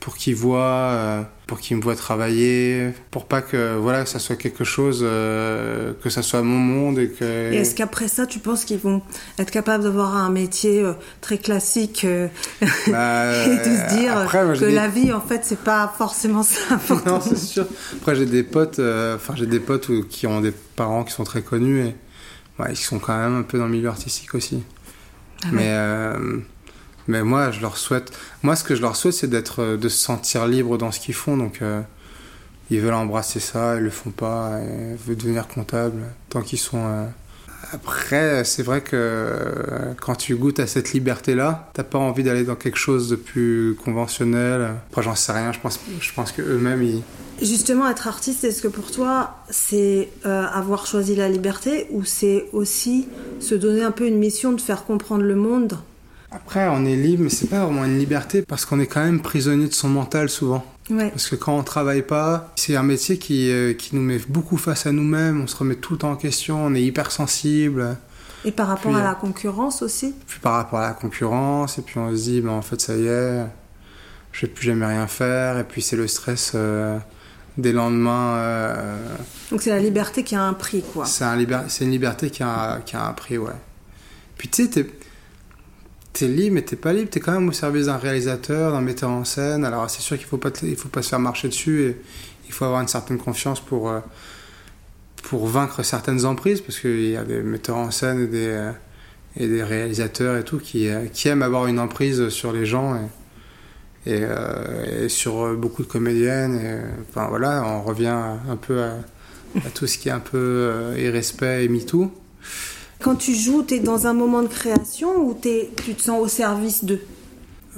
pour 0.00 0.16
qu'ils 0.16 0.34
voient, 0.34 0.60
euh, 0.92 1.22
pour 1.46 1.60
qu'ils 1.60 1.76
me 1.76 1.82
voient 1.82 1.94
travailler, 1.94 2.90
pour 3.10 3.26
pas 3.26 3.42
que 3.42 3.76
voilà, 3.76 4.06
ça 4.06 4.18
soit 4.18 4.36
quelque 4.36 4.64
chose, 4.64 5.00
euh, 5.02 5.92
que 6.02 6.08
ça 6.08 6.22
soit 6.22 6.40
mon 6.42 6.56
monde 6.58 6.98
et 6.98 7.10
que. 7.10 7.52
Et 7.52 7.56
est-ce 7.58 7.74
qu'après 7.74 8.08
ça, 8.08 8.26
tu 8.26 8.38
penses 8.38 8.64
qu'ils 8.64 8.78
vont 8.78 9.02
être 9.38 9.50
capables 9.50 9.84
d'avoir 9.84 10.16
un 10.16 10.30
métier 10.30 10.80
euh, 10.80 10.94
très 11.20 11.36
classique 11.36 12.04
euh, 12.06 12.28
Bah, 12.86 13.46
et 13.46 13.56
de 13.58 13.62
se 13.62 13.94
dire 13.98 14.16
après, 14.16 14.44
moi, 14.46 14.54
que 14.54 14.60
des- 14.64 14.72
la 14.74 14.88
vie, 14.88 15.12
en 15.12 15.20
fait, 15.20 15.40
c'est 15.44 15.58
pas 15.60 15.92
forcément 15.98 16.42
ça 16.42 16.60
important 16.76 17.16
non, 17.16 17.20
c'est 17.20 17.36
sûr. 17.36 17.66
Après, 18.00 18.16
j'ai 18.16 18.26
des 18.26 18.42
potes, 18.42 18.78
enfin, 18.80 19.34
j'ai 19.36 19.46
des 19.46 19.60
potes 19.60 19.90
où- 19.90 20.04
qui 20.08 20.26
ont 20.26 20.40
des 20.40 20.52
parents 20.76 21.04
qui 21.04 21.12
sont 21.12 21.24
très 21.24 21.42
connus 21.42 21.80
et 21.80 21.94
ouais, 22.62 22.70
ils 22.70 22.76
sont 22.76 22.98
quand 22.98 23.18
même 23.18 23.36
un 23.36 23.42
peu 23.42 23.58
dans 23.58 23.66
le 23.66 23.72
milieu 23.72 23.88
artistique 23.90 24.34
aussi. 24.34 24.62
Ah 25.42 25.48
ouais. 25.48 25.52
Mais, 25.56 25.68
euh, 25.68 26.38
mais 27.10 27.22
moi, 27.24 27.50
je 27.50 27.60
leur 27.60 27.76
souhaite. 27.76 28.12
Moi, 28.42 28.56
ce 28.56 28.64
que 28.64 28.74
je 28.74 28.80
leur 28.80 28.96
souhaite, 28.96 29.14
c'est 29.14 29.28
d'être, 29.28 29.60
euh, 29.60 29.76
de 29.76 29.88
se 29.88 29.98
sentir 29.98 30.46
libre 30.46 30.78
dans 30.78 30.92
ce 30.92 31.00
qu'ils 31.00 31.14
font. 31.14 31.36
Donc, 31.36 31.60
euh, 31.60 31.80
ils 32.70 32.80
veulent 32.80 32.94
embrasser 32.94 33.40
ça, 33.40 33.76
ils 33.76 33.82
le 33.82 33.90
font 33.90 34.10
pas, 34.10 34.58
et 34.60 34.94
veulent 35.06 35.16
devenir 35.16 35.48
comptable 35.48 36.02
tant 36.28 36.40
qu'ils 36.40 36.60
sont. 36.60 36.84
euh, 36.86 37.06
Après, 37.72 38.44
c'est 38.44 38.62
vrai 38.62 38.80
que 38.80 39.32
quand 40.00 40.14
tu 40.14 40.34
goûtes 40.36 40.60
à 40.60 40.66
cette 40.66 40.92
liberté-là, 40.92 41.68
t'as 41.74 41.82
pas 41.82 41.98
envie 41.98 42.22
d'aller 42.22 42.44
dans 42.44 42.54
quelque 42.54 42.78
chose 42.78 43.10
de 43.10 43.16
plus 43.16 43.76
conventionnel. 43.84 44.70
Après, 44.88 45.02
j'en 45.02 45.14
sais 45.14 45.32
rien. 45.32 45.52
Je 45.52 45.58
pense, 45.60 45.78
je 46.00 46.12
pense 46.14 46.32
que 46.32 46.42
eux-mêmes, 46.42 46.82
ils. 46.82 47.02
Justement, 47.42 47.88
être 47.88 48.06
artiste, 48.06 48.44
est-ce 48.44 48.62
que 48.62 48.68
pour 48.68 48.90
toi, 48.90 49.36
c'est 49.50 50.08
avoir 50.24 50.86
choisi 50.86 51.14
la 51.16 51.28
liberté 51.28 51.86
ou 51.90 52.04
c'est 52.04 52.46
aussi 52.52 53.08
se 53.40 53.54
donner 53.54 53.82
un 53.82 53.92
peu 53.92 54.06
une 54.06 54.18
mission 54.18 54.52
de 54.52 54.60
faire 54.60 54.84
comprendre 54.84 55.22
le 55.22 55.36
monde 55.36 55.78
Après, 56.32 56.68
on 56.68 56.84
est 56.84 56.94
libre, 56.96 57.24
mais 57.24 57.28
c'est 57.30 57.48
pas 57.48 57.64
vraiment 57.64 57.84
une 57.84 57.98
liberté 57.98 58.42
parce 58.42 58.64
qu'on 58.64 58.78
est 58.78 58.86
quand 58.86 59.02
même 59.02 59.20
prisonnier 59.20 59.66
de 59.68 59.74
son 59.74 59.88
mental 59.88 60.28
souvent. 60.28 60.64
Ouais. 60.88 61.10
Parce 61.10 61.28
que 61.28 61.36
quand 61.36 61.56
on 61.56 61.62
travaille 61.62 62.02
pas, 62.02 62.52
c'est 62.56 62.76
un 62.76 62.82
métier 62.82 63.18
qui, 63.18 63.50
euh, 63.50 63.74
qui 63.74 63.94
nous 63.96 64.02
met 64.02 64.18
beaucoup 64.28 64.56
face 64.56 64.86
à 64.86 64.92
nous-mêmes, 64.92 65.40
on 65.40 65.46
se 65.46 65.56
remet 65.56 65.76
tout 65.76 65.92
le 65.94 65.98
temps 65.98 66.12
en 66.12 66.16
question, 66.16 66.64
on 66.64 66.74
est 66.74 66.82
hypersensible, 66.82 67.96
Et 68.44 68.52
par 68.52 68.68
rapport 68.68 68.92
Puis, 68.92 69.00
à 69.00 69.04
euh, 69.04 69.08
la 69.08 69.14
concurrence 69.14 69.82
aussi? 69.82 70.14
Puis 70.26 70.40
par 70.40 70.54
rapport 70.54 70.78
à 70.80 70.88
la 70.88 70.92
concurrence, 70.94 71.78
et 71.78 71.82
puis 71.82 71.98
on 71.98 72.10
se 72.16 72.22
dit, 72.22 72.40
ben, 72.40 72.50
en 72.50 72.62
fait 72.62 72.80
ça 72.80 72.96
y 72.96 73.06
est, 73.06 73.44
je 74.32 74.40
vais 74.42 74.52
plus 74.52 74.64
jamais 74.66 74.86
rien 74.86 75.06
faire, 75.06 75.58
et 75.58 75.64
puis 75.64 75.82
c'est 75.82 75.96
le 75.96 76.06
stress 76.08 76.52
euh, 76.54 76.98
des 77.58 77.72
lendemains. 77.72 78.34
euh, 78.36 78.96
Donc 79.50 79.62
c'est 79.62 79.70
la 79.70 79.78
liberté 79.80 80.22
qui 80.24 80.34
a 80.36 80.42
un 80.42 80.54
prix, 80.54 80.82
quoi. 80.92 81.04
c'est 81.06 81.24
un 81.24 81.36
liber- 81.36 81.66
une 81.80 81.90
liberté 81.90 82.30
qui 82.30 82.42
a, 82.42 82.80
qui 82.86 82.96
a 82.96 83.04
un 83.06 83.12
prix, 83.12 83.38
ouais. 83.38 83.50
Puis 84.38 84.48
tu 84.48 84.64
sais, 84.72 84.86
t'es, 86.12 86.28
libre, 86.28 86.54
mais 86.54 86.62
t'es 86.62 86.76
pas 86.76 86.92
libre, 86.92 87.10
t'es 87.10 87.20
quand 87.20 87.32
même 87.32 87.48
au 87.48 87.52
service 87.52 87.86
d'un 87.86 87.96
réalisateur, 87.96 88.72
d'un 88.72 88.80
metteur 88.80 89.10
en 89.10 89.24
scène. 89.24 89.64
Alors 89.64 89.88
c'est 89.90 90.02
sûr 90.02 90.16
qu'il 90.16 90.26
faut 90.26 90.38
pas, 90.38 90.50
il 90.62 90.76
faut 90.76 90.88
pas 90.88 91.02
se 91.02 91.10
faire 91.10 91.20
marcher 91.20 91.48
dessus 91.48 91.82
et 91.82 91.96
il 92.50 92.52
faut 92.52 92.64
avoir 92.64 92.80
une 92.80 92.88
certaine 92.88 93.18
confiance 93.18 93.60
pour, 93.60 93.90
euh, 93.90 94.00
pour 95.22 95.46
vaincre 95.46 95.84
certaines 95.84 96.24
emprises, 96.24 96.60
parce 96.60 96.80
qu'il 96.80 97.10
y 97.10 97.16
a 97.16 97.22
des 97.22 97.42
metteurs 97.42 97.76
en 97.76 97.92
scène 97.92 98.24
et 98.24 98.26
des, 98.26 98.48
euh, 98.48 98.72
et 99.36 99.46
des 99.46 99.62
réalisateurs 99.62 100.36
et 100.36 100.42
tout 100.42 100.58
qui, 100.58 100.88
euh, 100.88 101.06
qui 101.06 101.28
aiment 101.28 101.42
avoir 101.42 101.68
une 101.68 101.78
emprise 101.78 102.28
sur 102.30 102.52
les 102.52 102.66
gens 102.66 102.98
et, 104.06 104.26
et, 105.04 105.08
sur 105.08 105.54
beaucoup 105.56 105.84
de 105.84 105.88
comédiennes. 105.88 106.56
Et, 106.56 107.08
enfin 107.08 107.28
voilà, 107.28 107.62
on 107.64 107.82
revient 107.82 108.08
un 108.48 108.56
peu 108.56 108.82
à, 108.82 108.96
tout 109.74 109.86
ce 109.86 109.96
qui 109.98 110.08
est 110.08 110.12
un 110.12 110.18
peu 110.18 110.92
irrespect 110.96 111.64
et 111.64 111.68
MeToo. 111.68 112.12
Quand 113.00 113.16
tu 113.16 113.34
joues, 113.34 113.62
tu 113.62 113.74
es 113.74 113.80
dans 113.80 114.06
un 114.06 114.12
moment 114.12 114.42
de 114.42 114.48
création 114.48 115.26
ou 115.26 115.34
t'es- 115.34 115.70
tu 115.84 115.94
te 115.94 116.02
sens 116.02 116.20
au 116.20 116.28
service 116.28 116.84
d'eux? 116.84 117.00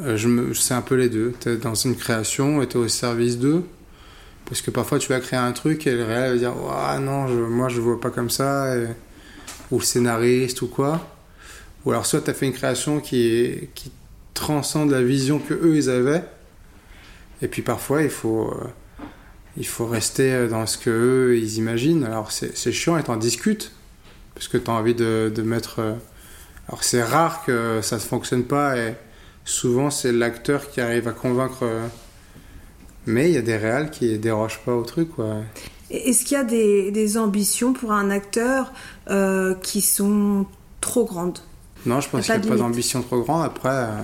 Euh, 0.00 0.52
c'est 0.54 0.74
un 0.74 0.82
peu 0.82 0.96
les 0.96 1.08
deux. 1.08 1.32
Tu 1.40 1.50
es 1.50 1.56
dans 1.56 1.74
une 1.74 1.94
création 1.94 2.61
et 2.61 2.66
tu 2.66 2.76
es 2.76 2.80
au 2.80 2.88
service 2.88 3.38
d'eux. 3.38 3.62
Parce 4.46 4.61
que 4.61 4.70
parfois 4.70 4.98
tu 4.98 5.08
vas 5.08 5.20
créer 5.20 5.38
un 5.38 5.52
truc 5.52 5.87
et 5.87 5.94
le 5.94 6.04
réel 6.04 6.32
va 6.32 6.38
dire 6.38 6.54
Ouah, 6.56 6.98
non, 6.98 7.28
moi 7.48 7.68
je 7.68 7.80
vois 7.80 8.00
pas 8.00 8.11
comme 8.11 8.30
ça. 8.30 8.74
ou 9.70 9.78
le 9.78 9.85
scénariste 9.85 10.61
ou 10.62 10.66
quoi. 10.66 11.06
Ou 11.85 11.92
alors 11.92 12.04
soit 12.04 12.20
tu 12.20 12.30
as 12.30 12.35
fait 12.35 12.46
une 12.46 12.52
création 12.52 13.00
qui, 13.00 13.68
transcende 14.35 14.90
la 14.90 15.02
vision 15.02 15.38
que 15.38 15.54
eux 15.54 15.76
ils 15.76 15.88
avaient. 15.88 16.24
Et 17.42 17.48
puis 17.48 17.62
parfois 17.62 18.02
il 18.02 18.11
faut, 18.11 18.50
euh, 18.50 18.66
il 19.56 19.66
faut 19.66 19.87
rester 19.87 20.48
dans 20.48 20.66
ce 20.66 20.78
que 20.78 20.90
eux 20.90 21.37
ils 21.38 21.58
imaginent. 21.58 22.04
Alors 22.04 22.32
c'est 22.32 22.72
chiant 22.72 22.98
et 22.98 23.04
t'en 23.04 23.16
discutes. 23.16 23.72
Parce 24.34 24.48
que 24.48 24.58
tu 24.58 24.70
as 24.70 24.74
envie 24.74 24.94
de, 24.94 25.32
de 25.34 25.42
mettre. 25.42 25.80
euh, 25.80 25.94
Alors 26.68 26.82
c'est 26.84 27.02
rare 27.02 27.44
que 27.44 27.80
ça 27.82 27.96
ne 27.96 28.00
fonctionne 28.00 28.44
pas 28.44 28.76
et 28.76 28.94
souvent 29.44 29.90
c'est 29.90 30.12
l'acteur 30.12 30.70
qui 30.70 30.80
arrive 30.80 31.08
à 31.08 31.12
convaincre. 31.12 31.58
euh, 31.62 31.86
Mais 33.06 33.28
il 33.30 33.34
y 33.34 33.38
a 33.38 33.42
des 33.42 33.56
réals 33.56 33.90
qui 33.90 34.18
dérogent 34.18 34.60
pas 34.64 34.74
au 34.74 34.82
truc, 34.84 35.10
quoi. 35.14 35.36
Est-ce 35.90 36.24
qu'il 36.24 36.36
y 36.36 36.40
a 36.40 36.44
des, 36.44 36.90
des 36.90 37.18
ambitions 37.18 37.72
pour 37.74 37.92
un 37.92 38.10
acteur 38.10 38.72
euh, 39.10 39.54
qui 39.56 39.80
sont 39.82 40.46
trop 40.80 41.04
grandes? 41.04 41.38
Non, 41.84 42.00
je 42.00 42.08
pense 42.08 42.24
qu'il 42.24 42.40
n'y 42.40 42.46
a 42.46 42.48
pas 42.50 42.56
d'ambition 42.56 43.02
trop 43.02 43.20
grande. 43.22 43.44
Après, 43.44 43.68
euh, 43.68 44.02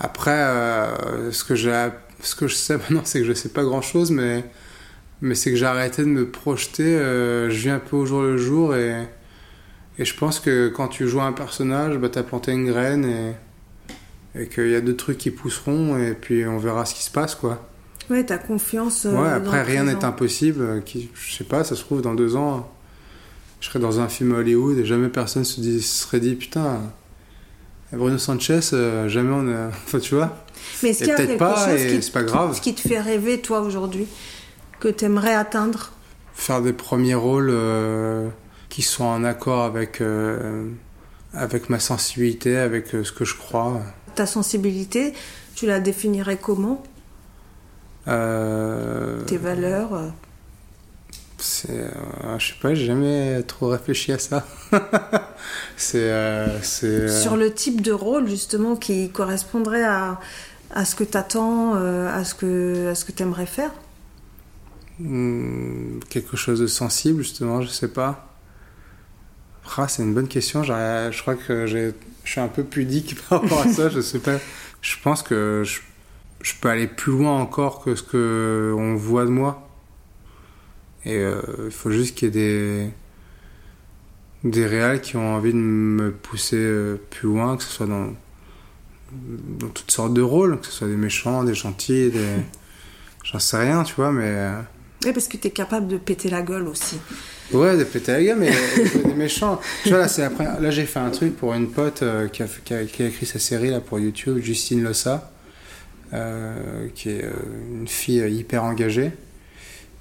après 0.00 0.30
euh, 0.32 1.30
ce, 1.30 1.44
que 1.44 1.54
ce 1.54 2.34
que 2.34 2.48
je 2.48 2.54
sais 2.54 2.76
maintenant, 2.78 3.02
c'est 3.04 3.20
que 3.20 3.26
je 3.26 3.32
sais 3.34 3.50
pas 3.50 3.62
grand 3.62 3.82
chose, 3.82 4.10
mais, 4.10 4.44
mais 5.22 5.34
c'est 5.34 5.50
que 5.50 5.56
j'ai 5.56 5.64
arrêté 5.66 6.02
de 6.02 6.08
me 6.08 6.28
projeter. 6.28 6.82
euh, 6.84 7.48
je 7.48 7.56
vis 7.56 7.70
un 7.70 7.78
peu 7.78 7.96
au 7.96 8.04
jour 8.04 8.20
le 8.22 8.36
jour 8.36 8.74
et, 8.76 9.06
et 9.98 10.04
je 10.04 10.14
pense 10.14 10.38
que 10.40 10.68
quand 10.68 10.88
tu 10.88 11.08
joues 11.08 11.20
un 11.22 11.32
personnage, 11.32 11.96
bah, 11.96 12.10
tu 12.10 12.18
as 12.18 12.22
planté 12.22 12.52
une 12.52 12.66
graine 12.66 13.04
et, 13.06 14.42
et 14.42 14.48
qu'il 14.48 14.68
y 14.68 14.74
a 14.74 14.80
deux 14.80 14.96
trucs 14.96 15.18
qui 15.18 15.30
pousseront 15.30 15.96
et 15.98 16.12
puis 16.14 16.46
on 16.46 16.58
verra 16.58 16.84
ce 16.84 16.94
qui 16.94 17.02
se 17.02 17.10
passe, 17.10 17.34
quoi. 17.34 17.68
Ouais, 18.10 18.24
t'as 18.26 18.38
confiance. 18.38 19.06
euh, 19.06 19.12
Ouais, 19.22 19.30
après 19.30 19.62
rien 19.62 19.84
n'est 19.84 20.04
impossible. 20.04 20.60
euh, 20.62 20.80
Qui, 20.80 21.08
je 21.14 21.36
sais 21.36 21.44
pas, 21.44 21.64
ça 21.64 21.76
se 21.76 21.80
trouve 21.82 22.02
dans 22.02 22.14
deux 22.14 22.34
ans, 22.36 22.70
je 23.60 23.68
serai 23.68 23.78
dans 23.78 24.00
un 24.00 24.08
film 24.08 24.32
Hollywood 24.34 24.76
et 24.78 24.84
jamais 24.84 25.08
personne 25.08 25.44
se, 25.44 25.60
dit, 25.60 25.80
se 25.80 26.02
serait 26.02 26.18
dit 26.20 26.34
putain, 26.34 26.80
Bruno 27.92 28.18
Sanchez, 28.18 28.60
euh, 28.72 29.08
jamais 29.08 29.32
on 29.32 29.48
a. 29.48 29.68
Enfin, 29.86 29.98
tu 30.00 30.14
vois. 30.16 30.44
Mais 30.82 30.88
est-ce 30.90 30.98
qu'il 30.98 31.08
y 31.08 31.10
a 31.12 31.16
quelque 31.16 31.38
pas, 31.38 31.68
chose 31.78 31.86
qui, 31.92 32.02
c'est 32.02 32.12
pas 32.12 32.22
grave. 32.24 32.60
qui 32.60 32.74
te 32.74 32.80
fait 32.80 33.00
rêver, 33.00 33.40
toi, 33.40 33.60
aujourd'hui? 33.60 34.06
Que 34.82 34.88
t'aimerais 34.88 35.32
atteindre 35.34 35.92
Faire 36.34 36.60
des 36.60 36.72
premiers 36.72 37.14
rôles 37.14 37.50
euh, 37.52 38.28
qui 38.68 38.82
sont 38.82 39.04
en 39.04 39.22
accord 39.22 39.62
avec, 39.62 40.00
euh, 40.00 40.68
avec 41.32 41.70
ma 41.70 41.78
sensibilité, 41.78 42.56
avec 42.56 42.92
euh, 42.92 43.04
ce 43.04 43.12
que 43.12 43.24
je 43.24 43.36
crois. 43.36 43.80
Ta 44.16 44.26
sensibilité, 44.26 45.12
tu 45.54 45.66
la 45.66 45.78
définirais 45.78 46.36
comment? 46.36 46.82
Tes 48.06 49.36
valeurs 49.36 50.02
C'est, 51.38 51.70
euh, 51.70 52.38
je 52.40 52.48
sais 52.48 52.54
pas, 52.60 52.74
j'ai 52.74 52.86
jamais 52.86 53.40
trop 53.44 53.68
réfléchi 53.68 54.10
à 54.10 54.18
ça. 54.18 54.44
c'est, 55.76 56.10
euh, 56.10 56.60
c'est. 56.62 56.86
euh, 56.86 57.22
Sur 57.22 57.36
le 57.36 57.54
type 57.54 57.82
de 57.82 57.92
rôle, 57.92 58.26
justement, 58.28 58.74
qui 58.74 59.10
correspondrait 59.10 59.84
à, 59.84 60.18
à 60.74 60.84
ce 60.84 60.96
que 60.96 61.04
t'attends, 61.04 61.74
à 61.74 62.24
ce 62.24 62.34
que, 62.34 62.88
à 62.90 62.96
ce 62.96 63.04
que 63.04 63.12
t'aimerais 63.12 63.46
faire? 63.46 63.70
Quelque 64.98 66.36
chose 66.36 66.60
de 66.60 66.66
sensible, 66.66 67.22
justement, 67.22 67.62
je 67.62 67.68
sais 67.68 67.88
pas. 67.88 68.28
Ah, 69.76 69.88
c'est 69.88 70.02
une 70.02 70.14
bonne 70.14 70.28
question. 70.28 70.62
Je 70.62 71.20
crois 71.20 71.34
que 71.34 71.66
je 71.66 71.92
suis 72.24 72.40
un 72.40 72.48
peu 72.48 72.64
pudique 72.64 73.16
par 73.28 73.42
rapport 73.42 73.60
à 73.60 73.68
ça. 73.68 73.88
Je 73.88 74.00
sais 74.00 74.18
pas. 74.18 74.38
Je 74.80 74.96
pense 75.02 75.22
que 75.22 75.62
je, 75.64 76.54
peux 76.60 76.68
aller 76.68 76.88
plus 76.88 77.12
loin 77.12 77.38
encore 77.38 77.82
que 77.82 77.94
ce 77.94 78.02
que 78.02 78.74
on 78.76 78.94
voit 78.96 79.24
de 79.24 79.30
moi. 79.30 79.68
Et 81.04 81.16
euh, 81.16 81.40
il 81.66 81.70
faut 81.72 81.90
juste 81.90 82.16
qu'il 82.16 82.28
y 82.28 82.30
ait 82.30 82.84
des 82.84 82.90
des 84.44 84.66
réals 84.66 85.00
qui 85.00 85.16
ont 85.16 85.36
envie 85.36 85.52
de 85.52 85.58
me 85.58 86.10
pousser 86.10 86.56
euh, 86.56 86.96
plus 87.10 87.28
loin, 87.28 87.56
que 87.56 87.62
ce 87.62 87.70
soit 87.70 87.86
dans 87.86 88.12
dans 89.12 89.68
toutes 89.68 89.90
sortes 89.90 90.14
de 90.14 90.22
rôles, 90.22 90.58
que 90.58 90.66
ce 90.66 90.72
soit 90.72 90.88
des 90.88 90.96
méchants, 90.96 91.44
des 91.44 91.54
gentils, 91.54 92.10
des 92.10 92.36
j'en 93.24 93.38
sais 93.38 93.58
rien, 93.58 93.84
tu 93.84 93.94
vois, 93.94 94.10
mais 94.10 94.24
euh, 94.26 94.60
Oui, 95.04 95.12
parce 95.12 95.28
que 95.28 95.36
tu 95.36 95.48
es 95.48 95.50
capable 95.50 95.88
de 95.88 95.96
péter 95.98 96.30
la 96.30 96.42
gueule 96.42 96.68
aussi. 96.68 96.98
Ouais, 97.52 97.76
de 97.76 97.84
péter 97.84 98.12
la 98.12 98.22
gueule, 98.22 98.38
mais 98.38 98.52
des 99.04 99.14
méchants. 99.14 99.60
Tu 99.82 99.90
vois, 99.90 99.98
là, 99.98 100.08
c'est 100.08 100.22
après... 100.22 100.44
là 100.60 100.70
j'ai 100.70 100.84
fait 100.86 101.00
un 101.00 101.10
truc 101.10 101.36
pour 101.36 101.54
une 101.54 101.70
pote 101.70 102.02
euh, 102.02 102.28
qui, 102.28 102.42
a, 102.42 102.46
a, 102.46 102.74
a 102.76 102.80
écrit 102.82 103.26
sa 103.26 103.38
série 103.38 103.70
là, 103.70 103.80
pour 103.80 103.98
YouTube, 103.98 104.38
Justine 104.38 104.82
Lossa, 104.82 105.30
euh, 106.12 106.88
qui 106.94 107.10
est 107.10 107.24
euh, 107.24 107.32
une 107.72 107.88
fille 107.88 108.20
euh, 108.20 108.28
hyper 108.28 108.64
engagée. 108.64 109.10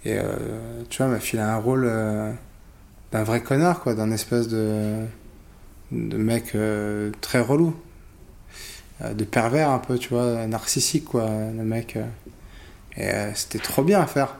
Et 0.05 0.17
euh, 0.17 0.23
tu 0.89 0.97
vois, 0.97 1.07
m'a 1.11 1.19
filé 1.19 1.41
un 1.41 1.57
rôle 1.57 1.85
euh, 1.85 2.31
d'un 3.11 3.23
vrai 3.23 3.41
connard, 3.41 3.81
quoi, 3.81 3.95
d'un 3.95 4.11
espèce 4.11 4.47
de, 4.47 5.03
de 5.91 6.17
mec 6.17 6.51
euh, 6.55 7.11
très 7.21 7.39
relou. 7.39 7.75
Euh, 9.01 9.13
de 9.13 9.23
pervers 9.23 9.69
un 9.71 9.79
peu, 9.79 9.97
tu 9.97 10.09
vois, 10.09 10.45
narcissique, 10.47 11.05
quoi, 11.05 11.27
le 11.27 11.63
mec. 11.63 11.95
euh. 11.97 12.05
Et 12.97 13.09
euh, 13.09 13.33
c'était 13.35 13.59
trop 13.59 13.83
bien 13.83 14.01
à 14.01 14.05
faire. 14.05 14.35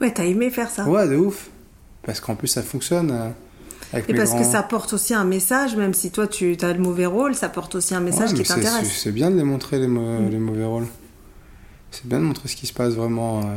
Ouais, 0.00 0.12
t'as 0.12 0.24
aimé 0.24 0.50
faire 0.50 0.70
ça. 0.70 0.84
Ouais, 0.86 1.08
de 1.08 1.16
ouf. 1.16 1.48
Parce 2.02 2.20
qu'en 2.20 2.34
plus, 2.34 2.48
ça 2.48 2.62
fonctionne. 2.62 3.10
euh, 3.10 3.28
avec 3.92 4.08
Et 4.10 4.14
parce 4.14 4.32
que 4.34 4.44
ça 4.44 4.62
porte 4.62 4.92
aussi 4.92 5.14
un 5.14 5.24
message, 5.24 5.76
même 5.76 5.94
si 5.94 6.10
toi 6.10 6.26
tu 6.26 6.56
as 6.60 6.72
le 6.72 6.78
mauvais 6.80 7.06
rôle, 7.06 7.34
ça 7.34 7.48
porte 7.48 7.74
aussi 7.76 7.94
un 7.94 8.00
message 8.00 8.32
Ouais, 8.32 8.36
qui 8.38 8.42
t'intéresse. 8.42 8.82
Mm. 8.88 8.90
C'est 8.96 9.12
bien 9.12 9.30
de 9.30 9.36
les 9.36 9.44
montrer, 9.44 9.78
les, 9.78 9.86
mau- 9.86 10.28
les 10.28 10.38
mauvais 10.38 10.64
rôles. 10.64 10.86
C'est 11.92 12.06
bien 12.06 12.18
de 12.18 12.24
montrer 12.24 12.48
ce 12.48 12.56
qui 12.56 12.66
se 12.66 12.72
passe 12.72 12.94
vraiment 12.94 13.40
euh, 13.40 13.56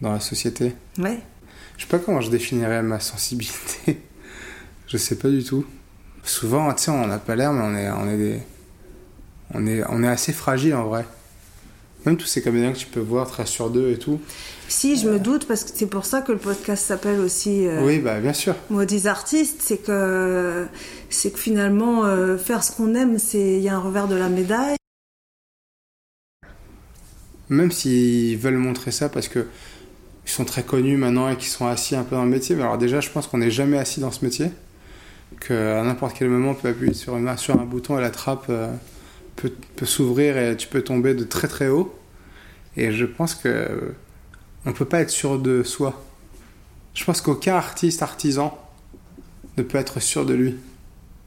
dans 0.00 0.12
la 0.12 0.20
société. 0.20 0.74
Ouais. 0.98 1.20
Je 1.76 1.82
sais 1.84 1.88
pas 1.88 1.98
comment 1.98 2.20
je 2.20 2.30
définirais 2.30 2.82
ma 2.82 3.00
sensibilité. 3.00 4.02
je 4.86 4.96
sais 4.96 5.16
pas 5.16 5.28
du 5.28 5.42
tout. 5.44 5.64
Souvent, 6.24 6.72
tu 6.74 6.82
sais, 6.84 6.90
on 6.90 7.06
n'a 7.06 7.18
pas 7.18 7.36
l'air, 7.36 7.52
mais 7.52 7.62
on 7.62 7.74
est, 7.76 7.90
on 7.90 8.10
est 8.10 8.18
des. 8.18 8.40
On 9.54 9.66
est, 9.66 9.82
on 9.88 10.02
est 10.02 10.08
assez 10.08 10.32
fragile 10.32 10.74
en 10.74 10.84
vrai. 10.84 11.06
Même 12.06 12.16
tous 12.16 12.26
ces 12.26 12.40
comédiens 12.40 12.72
que 12.72 12.78
tu 12.78 12.86
peux 12.86 13.00
voir 13.00 13.28
très 13.28 13.44
sur 13.44 13.70
d'eux 13.70 13.90
et 13.90 13.98
tout. 13.98 14.20
Si, 14.68 14.96
je 14.96 15.08
me 15.08 15.18
doute, 15.18 15.46
parce 15.46 15.64
que 15.64 15.70
c'est 15.74 15.86
pour 15.86 16.04
ça 16.06 16.22
que 16.22 16.32
le 16.32 16.38
podcast 16.38 16.86
s'appelle 16.86 17.20
aussi 17.20 17.66
euh, 17.66 17.84
Oui, 17.84 17.98
bah 17.98 18.20
bien 18.20 18.32
sûr. 18.32 18.54
Maudits 18.70 19.06
artistes, 19.06 19.60
c'est 19.62 19.78
que, 19.78 20.66
c'est 21.10 21.30
que 21.30 21.38
finalement, 21.38 22.06
euh, 22.06 22.38
faire 22.38 22.64
ce 22.64 22.72
qu'on 22.72 22.94
aime, 22.94 23.18
c'est 23.18 23.56
il 23.56 23.62
y 23.62 23.68
a 23.68 23.74
un 23.74 23.80
revers 23.80 24.08
de 24.08 24.14
la 24.14 24.28
médaille. 24.28 24.76
Même 27.50 27.72
s'ils 27.72 28.38
veulent 28.38 28.56
montrer 28.56 28.92
ça 28.92 29.08
parce 29.08 29.28
que 29.28 29.46
ils 30.24 30.30
sont 30.30 30.44
très 30.44 30.62
connus 30.62 30.96
maintenant 30.96 31.28
et 31.28 31.36
qu'ils 31.36 31.48
sont 31.48 31.66
assis 31.66 31.96
un 31.96 32.04
peu 32.04 32.14
dans 32.14 32.24
le 32.24 32.30
métier. 32.30 32.54
Mais 32.54 32.62
alors 32.62 32.78
déjà, 32.78 33.00
je 33.00 33.10
pense 33.10 33.26
qu'on 33.26 33.38
n'est 33.38 33.50
jamais 33.50 33.78
assis 33.78 33.98
dans 34.00 34.12
ce 34.12 34.24
métier. 34.24 34.50
Qu'à 35.40 35.82
n'importe 35.82 36.14
quel 36.16 36.28
moment, 36.28 36.50
on 36.50 36.54
peut 36.54 36.68
appuyer 36.68 36.94
sur, 36.94 37.16
une, 37.16 37.36
sur 37.36 37.58
un 37.58 37.64
bouton 37.64 37.98
et 37.98 38.00
la 38.00 38.10
trappe 38.10 38.46
euh, 38.48 38.72
peut, 39.48 39.86
s'ouvrir 39.86 40.36
et 40.36 40.56
tu 40.56 40.68
peux 40.68 40.82
tomber 40.82 41.14
de 41.14 41.24
très 41.24 41.48
très 41.48 41.68
haut. 41.68 41.94
Et 42.76 42.92
je 42.92 43.04
pense 43.04 43.34
que 43.34 43.48
euh, 43.48 43.68
on 44.66 44.72
peut 44.72 44.84
pas 44.84 45.00
être 45.00 45.10
sûr 45.10 45.38
de 45.38 45.62
soi. 45.62 46.02
Je 46.94 47.04
pense 47.04 47.20
qu'aucun 47.20 47.54
artiste, 47.54 48.02
artisan 48.02 48.56
ne 49.56 49.62
peut 49.62 49.78
être 49.78 50.00
sûr 50.00 50.26
de 50.26 50.34
lui. 50.34 50.56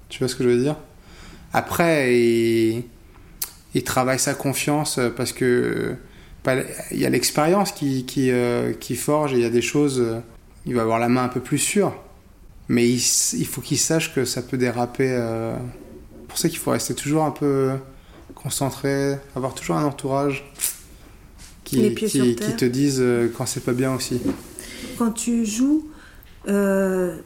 Tu 0.10 0.20
vois 0.20 0.28
ce 0.28 0.36
que 0.36 0.44
je 0.44 0.50
veux 0.50 0.62
dire? 0.62 0.76
Après, 1.54 2.18
il, 2.18 2.84
il 3.74 3.84
travaille 3.84 4.20
sa 4.20 4.34
confiance 4.34 4.98
euh, 4.98 5.10
parce 5.10 5.34
que 5.34 5.96
pas- 6.44 6.58
il 6.92 7.00
y 7.00 7.06
a 7.06 7.10
l'expérience 7.10 7.72
qui, 7.72 8.06
euh, 8.32 8.74
forge 8.96 9.34
et 9.34 9.38
il 9.38 9.42
y 9.42 9.46
a 9.46 9.50
des 9.50 9.62
choses, 9.62 10.00
euh, 10.00 10.20
il 10.66 10.76
va 10.76 10.82
avoir 10.82 11.00
la 11.00 11.10
main 11.10 11.24
un 11.24 11.30
peu 11.30 11.40
plus 11.40 11.58
sûre. 11.58 11.94
Mais 12.70 12.88
il 12.90 13.46
faut 13.46 13.62
qu'il 13.62 13.78
sache 13.78 14.14
que 14.16 14.26
ça 14.26 14.42
peut 14.42 14.58
déraper. 14.58 15.10
euh, 15.10 15.56
pour 16.28 16.38
ça 16.38 16.50
qu'il 16.50 16.58
faut 16.58 16.72
rester 16.72 16.96
toujours 16.96 17.24
un 17.24 17.32
peu 17.32 17.72
concentré, 18.44 19.18
avoir 19.36 19.56
toujours 19.56 19.78
un 19.78 19.86
entourage 19.86 20.46
qui, 21.64 21.96
te 21.96 22.66
disent 22.66 23.00
euh, 23.00 23.32
quand 23.36 23.46
c'est 23.46 23.64
pas 23.64 23.74
bien 23.74 23.96
aussi. 23.96 24.22
Quand 24.98 25.12
tu 25.12 25.46
joues, 25.46 25.88
euh, 26.48 27.18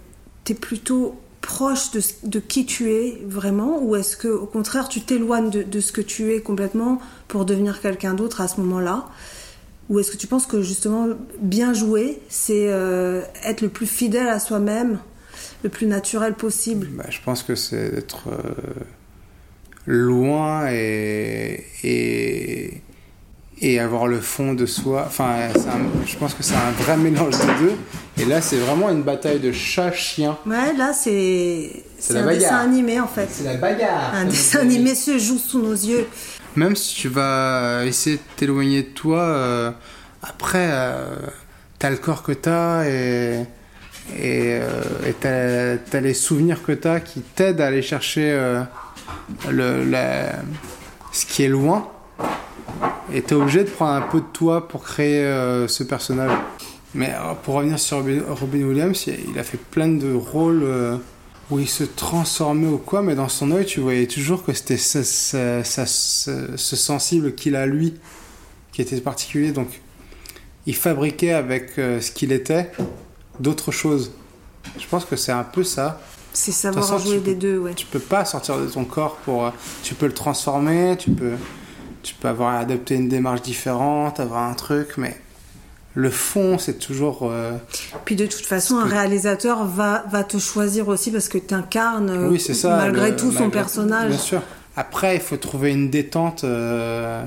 t'es 0.44 0.54
plutôt 0.54 1.20
proche 1.42 1.92
de, 1.92 2.02
de 2.24 2.40
qui 2.40 2.66
tu 2.66 2.92
es 2.92 3.22
vraiment, 3.26 3.82
ou 3.82 3.96
est-ce 3.96 4.16
que 4.16 4.28
au 4.28 4.46
contraire 4.46 4.90
tu 4.90 5.02
t'éloignes 5.02 5.50
de, 5.50 5.64
de 5.64 5.80
ce 5.80 5.92
que 5.92 6.02
tu 6.02 6.34
es 6.34 6.42
complètement 6.42 7.02
pour 7.28 7.46
devenir 7.46 7.82
quelqu'un 7.82 8.14
d'autre 8.14 8.42
à 8.42 8.48
ce 8.48 8.62
moment-là? 8.62 9.08
Ou 9.90 10.00
est-ce 10.00 10.12
que 10.12 10.18
tu 10.18 10.28
penses 10.28 10.46
que 10.46 10.62
justement 10.62 11.08
bien 11.40 11.74
jouer, 11.74 12.20
c'est 12.30 12.68
euh, 12.70 13.22
être 13.44 13.62
le 13.62 13.70
plus 13.70 13.88
fidèle 13.88 14.28
à 14.28 14.40
soi-même, 14.40 15.00
le 15.64 15.70
plus 15.70 15.88
naturel 15.88 16.34
possible? 16.34 16.88
Bah, 16.92 17.06
je 17.10 17.20
pense 17.24 17.42
que 17.42 17.56
c'est 17.56 17.92
d'être 17.92 18.28
euh, 18.28 18.74
loin 19.88 20.68
et, 20.70 21.64
et, 21.84 22.82
et 23.62 23.80
avoir 23.80 24.08
le 24.08 24.20
fond 24.20 24.54
de 24.54 24.66
soi. 24.66 25.06
Enfin, 25.08 25.48
un- 25.56 26.06
je 26.06 26.16
pense 26.18 26.34
que 26.34 26.44
c'est 26.44 26.56
un 26.56 26.72
vrai 26.84 26.98
mélange 26.98 27.34
des 27.40 27.66
deux. 27.66 27.76
Et 28.22 28.26
là, 28.26 28.42
c'est 28.42 28.58
vraiment 28.58 28.90
une 28.90 29.04
bataille 29.04 29.40
de 29.40 29.52
chat-chien. 29.52 30.38
Ouais, 30.46 30.74
là 30.78 30.92
c'est 30.94 31.72
un 32.12 32.14
bagarre. 32.26 32.34
dessin 32.34 32.58
animé 32.58 33.00
en 33.00 33.08
fait. 33.08 33.28
C'est 33.32 33.44
la 33.46 33.56
bagarre. 33.56 34.14
Un 34.14 34.26
dessin 34.26 34.60
animé 34.60 34.94
se 34.94 35.18
joue 35.18 35.38
sous 35.38 35.62
nos 35.62 35.74
yeux. 35.74 36.08
Même 36.56 36.76
si 36.76 36.96
tu 36.96 37.08
vas 37.10 37.84
essayer 37.86 38.18
de 38.18 38.22
t'éloigner 38.36 38.84
de 38.84 38.90
toi, 38.90 39.20
euh, 39.22 39.72
après, 40.24 40.70
euh, 40.72 41.16
t'as 41.80 41.92
le 41.92 41.98
corps 41.98 42.24
que 42.24 42.32
t'as 42.32 42.86
et, 42.86 43.46
et, 44.16 44.60
euh, 44.62 45.78
t'as, 45.90 46.00
les 46.00 46.14
souvenirs 46.14 46.64
que 46.64 46.72
t'as 46.72 47.00
qui 47.00 47.22
t'aident 47.22 47.62
à 47.62 47.68
aller 47.68 47.82
chercher 47.82 48.32
euh, 48.32 48.62
le, 49.50 49.84
ce 51.12 51.26
qui 51.26 51.44
est 51.44 51.50
loin. 51.50 51.90
Et 53.14 53.22
t'es 53.22 53.36
obligé 53.36 53.64
de 53.64 53.70
prendre 53.70 53.94
un 53.94 54.02
peu 54.08 54.20
de 54.20 54.26
toi 54.34 54.68
pour 54.68 54.84
créer 54.84 55.24
euh, 55.24 55.68
ce 55.68 55.84
personnage. 55.84 56.32
Mais 56.94 57.12
euh, 57.14 57.34
pour 57.44 57.56
revenir 57.56 57.80
sur 57.80 57.98
Robin 57.98 58.64
Williams, 58.64 59.08
il 59.08 59.38
a 59.40 59.44
fait 59.44 59.58
plein 59.60 59.88
de 59.88 60.14
rôles 60.14 60.66
où 61.50 61.60
il 61.60 61.68
se 61.70 61.86
transformait 61.86 62.68
ou 62.68 62.78
quoi, 62.78 63.02
mais 63.02 63.16
dans 63.16 63.30
son 63.30 63.52
œil, 63.52 63.66
tu 63.66 63.80
voyais 63.80 64.08
toujours 64.08 64.44
que 64.44 64.52
c'était 64.52 64.76
ce, 64.78 65.02
ce- 65.04 66.76
sensible 66.76 67.36
qu'il 67.36 67.56
a 67.56 67.66
lui 67.66 67.94
qui 68.74 68.82
était 68.82 69.00
particulier. 69.00 69.52
Donc, 69.52 69.82
il 70.66 70.76
fabriquait 70.76 71.32
avec 71.32 71.72
ce 71.78 72.12
qu'il 72.12 72.34
était 72.34 72.72
d'autres 73.40 73.72
choses. 73.72 74.12
Je 74.80 74.86
pense 74.88 75.06
que 75.06 75.16
c'est 75.16 75.32
un 75.32 75.44
peu 75.44 75.64
ça. 75.64 76.00
C'est 76.34 76.52
savoir 76.52 76.86
façon, 76.88 77.00
jouer 77.00 77.20
des 77.20 77.34
peux- 77.34 77.40
deux, 77.40 77.58
ouais. 77.58 77.74
Tu 77.74 77.86
peux 77.86 78.00
pas 78.00 78.24
sortir 78.26 78.58
de 78.60 78.66
ton 78.68 78.84
corps 78.86 79.16
pour. 79.26 79.46
euh, 79.46 79.50
Tu 79.84 79.96
peux 79.96 80.06
le 80.08 80.14
transformer, 80.14 80.96
tu 81.00 81.10
peux, 81.12 81.34
tu 82.04 82.14
peux 82.16 82.28
avoir 82.28 82.56
adopté 82.56 82.96
une 82.96 83.10
démarche 83.10 83.42
différente, 83.42 84.20
avoir 84.20 84.44
un 84.44 84.54
truc, 84.54 84.98
mais 84.98 85.20
le 85.96 86.12
fond, 86.12 86.60
c'est 86.60 86.78
toujours. 86.78 87.22
euh, 87.24 87.54
Puis 88.06 88.16
de 88.16 88.28
toute 88.28 88.46
façon, 88.46 88.78
un 88.78 88.84
que- 88.88 88.92
réalisateur 88.92 89.66
va, 89.66 90.04
va 90.12 90.24
te 90.24 90.38
choisir 90.38 90.88
aussi 90.90 91.10
parce 91.10 91.28
que 91.28 91.40
tu 91.40 91.54
incarnes 91.56 92.28
Oui, 92.30 92.40
ça. 92.40 92.78
malgré 92.78 93.10
le- 93.12 93.16
tout 93.16 93.32
son 93.32 93.50
personnage. 93.50 94.10
Bien 94.10 94.18
sûr. 94.20 94.42
Après, 94.76 95.16
il 95.16 95.22
faut 95.22 95.38
trouver 95.38 95.72
une 95.72 95.90
détente 95.90 96.44
euh, 96.44 97.24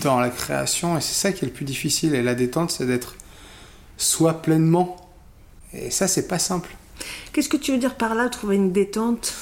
dans 0.00 0.20
la 0.20 0.30
création, 0.30 0.96
et 0.96 1.00
c'est 1.02 1.12
ça 1.14 1.32
qui 1.32 1.44
est 1.44 1.48
le 1.48 1.52
plus 1.52 1.66
difficile. 1.66 2.14
Et 2.14 2.22
la 2.22 2.34
détente, 2.34 2.70
c'est 2.70 2.86
d'être 2.86 3.14
soi 3.98 4.40
pleinement. 4.40 4.96
Et 5.74 5.90
ça, 5.90 6.08
c'est 6.08 6.26
pas 6.26 6.38
simple. 6.38 6.70
Qu'est-ce 7.32 7.50
que 7.50 7.58
tu 7.58 7.72
veux 7.72 7.78
dire 7.78 7.96
par 7.96 8.14
là, 8.14 8.28
trouver 8.30 8.56
une 8.56 8.72
détente? 8.72 9.34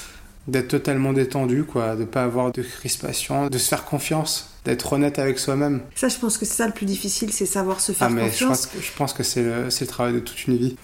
D'être 0.47 0.67
totalement 0.69 1.11
détendu, 1.13 1.63
quoi. 1.63 1.95
De 1.95 2.05
pas 2.05 2.23
avoir 2.23 2.51
de 2.51 2.61
crispation, 2.61 3.47
de 3.49 3.57
se 3.57 3.67
faire 3.67 3.83
confiance, 3.85 4.49
d'être 4.65 4.93
honnête 4.93 5.19
avec 5.19 5.39
soi-même. 5.39 5.81
Ça, 5.95 6.07
je 6.09 6.17
pense 6.17 6.37
que 6.37 6.45
c'est 6.45 6.53
ça 6.55 6.67
le 6.67 6.73
plus 6.73 6.85
difficile, 6.85 7.31
c'est 7.33 7.45
savoir 7.45 7.79
se 7.81 7.91
faire 7.91 8.07
Ah, 8.07 8.09
mais 8.09 8.25
je 8.25 8.45
confiance. 8.45 8.49
pense 8.49 8.65
que, 8.67 8.81
je 8.81 8.91
pense 8.93 9.13
que 9.13 9.23
c'est 9.23 9.43
le, 9.43 9.69
c'est 9.69 9.85
le 9.85 9.89
travail 9.89 10.13
de 10.13 10.19
toute 10.19 10.47
une 10.47 10.57
vie. 10.57 10.75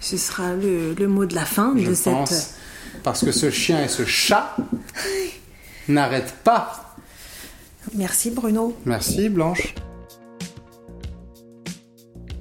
Ce 0.00 0.16
sera 0.16 0.54
le, 0.54 0.94
le 0.94 1.08
mot 1.08 1.24
de 1.26 1.34
la 1.34 1.44
fin 1.44 1.72
Je 1.76 1.90
de 1.90 1.94
cette. 1.94 2.12
pense. 2.12 2.50
Parce 3.04 3.24
que 3.24 3.30
ce 3.32 3.50
chien 3.50 3.82
et 3.84 3.88
ce 3.88 4.04
chat 4.04 4.56
n'arrêtent 5.88 6.34
pas. 6.44 6.96
Merci 7.94 8.30
Bruno. 8.30 8.76
Merci, 8.86 9.28
Blanche. 9.28 9.74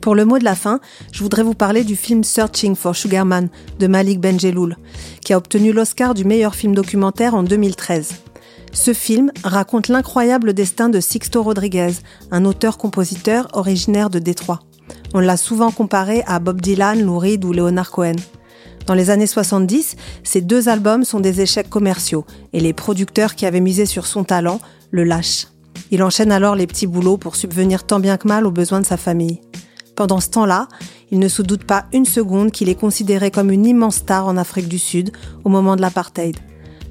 Pour 0.01 0.15
le 0.15 0.25
mot 0.25 0.39
de 0.39 0.43
la 0.43 0.55
fin, 0.55 0.79
je 1.11 1.21
voudrais 1.21 1.43
vous 1.43 1.53
parler 1.53 1.83
du 1.83 1.95
film 1.95 2.23
Searching 2.23 2.75
for 2.75 2.95
Sugarman 2.95 3.49
de 3.77 3.85
Malik 3.85 4.19
Benjeloul, 4.19 4.77
qui 5.23 5.31
a 5.31 5.37
obtenu 5.37 5.71
l'Oscar 5.71 6.15
du 6.15 6.25
meilleur 6.25 6.55
film 6.55 6.73
documentaire 6.73 7.35
en 7.35 7.43
2013. 7.43 8.09
Ce 8.73 8.93
film 8.93 9.31
raconte 9.43 9.89
l'incroyable 9.89 10.53
destin 10.53 10.89
de 10.89 10.99
Sixto 10.99 11.43
Rodriguez, 11.43 11.91
un 12.31 12.45
auteur-compositeur 12.45 13.47
originaire 13.53 14.09
de 14.09 14.17
Détroit. 14.17 14.61
On 15.13 15.19
l'a 15.19 15.37
souvent 15.37 15.69
comparé 15.69 16.23
à 16.25 16.39
Bob 16.39 16.61
Dylan, 16.61 17.03
Lou 17.03 17.19
Reed 17.19 17.45
ou 17.45 17.53
Leonard 17.53 17.91
Cohen. 17.91 18.15
Dans 18.87 18.95
les 18.95 19.11
années 19.11 19.27
70, 19.27 19.97
ces 20.23 20.41
deux 20.41 20.67
albums 20.67 21.03
sont 21.03 21.19
des 21.19 21.41
échecs 21.41 21.69
commerciaux 21.69 22.25
et 22.53 22.59
les 22.59 22.73
producteurs 22.73 23.35
qui 23.35 23.45
avaient 23.45 23.59
misé 23.59 23.85
sur 23.85 24.07
son 24.07 24.23
talent 24.23 24.61
le 24.89 25.03
lâchent. 25.03 25.47
Il 25.91 26.01
enchaîne 26.01 26.31
alors 26.31 26.55
les 26.55 26.65
petits 26.65 26.87
boulots 26.87 27.17
pour 27.17 27.35
subvenir 27.35 27.83
tant 27.83 27.99
bien 27.99 28.17
que 28.17 28.27
mal 28.27 28.47
aux 28.47 28.51
besoins 28.51 28.81
de 28.81 28.85
sa 28.85 28.97
famille. 28.97 29.41
Pendant 29.95 30.19
ce 30.19 30.29
temps-là, 30.29 30.67
il 31.11 31.19
ne 31.19 31.27
se 31.27 31.41
doute 31.41 31.65
pas 31.65 31.85
une 31.93 32.05
seconde 32.05 32.51
qu'il 32.51 32.69
est 32.69 32.79
considéré 32.79 33.31
comme 33.31 33.51
une 33.51 33.65
immense 33.65 33.97
star 33.97 34.27
en 34.27 34.37
Afrique 34.37 34.67
du 34.67 34.79
Sud 34.79 35.11
au 35.43 35.49
moment 35.49 35.75
de 35.75 35.81
l'apartheid. 35.81 36.37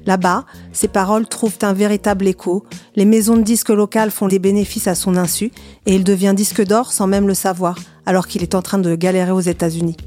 Là-bas, 0.05 0.45
ses 0.73 0.87
paroles 0.87 1.27
trouvent 1.27 1.59
un 1.61 1.73
véritable 1.73 2.27
écho, 2.27 2.63
les 2.95 3.05
maisons 3.05 3.37
de 3.37 3.43
disques 3.43 3.69
locales 3.69 4.09
font 4.09 4.27
des 4.27 4.39
bénéfices 4.39 4.87
à 4.87 4.95
son 4.95 5.15
insu 5.15 5.51
et 5.85 5.95
il 5.95 6.03
devient 6.03 6.33
disque 6.35 6.65
d'or 6.65 6.91
sans 6.91 7.05
même 7.05 7.27
le 7.27 7.35
savoir, 7.35 7.77
alors 8.05 8.27
qu'il 8.27 8.41
est 8.41 8.55
en 8.55 8.63
train 8.63 8.79
de 8.79 8.95
galérer 8.95 9.31
aux 9.31 9.41
États-Unis. 9.41 9.97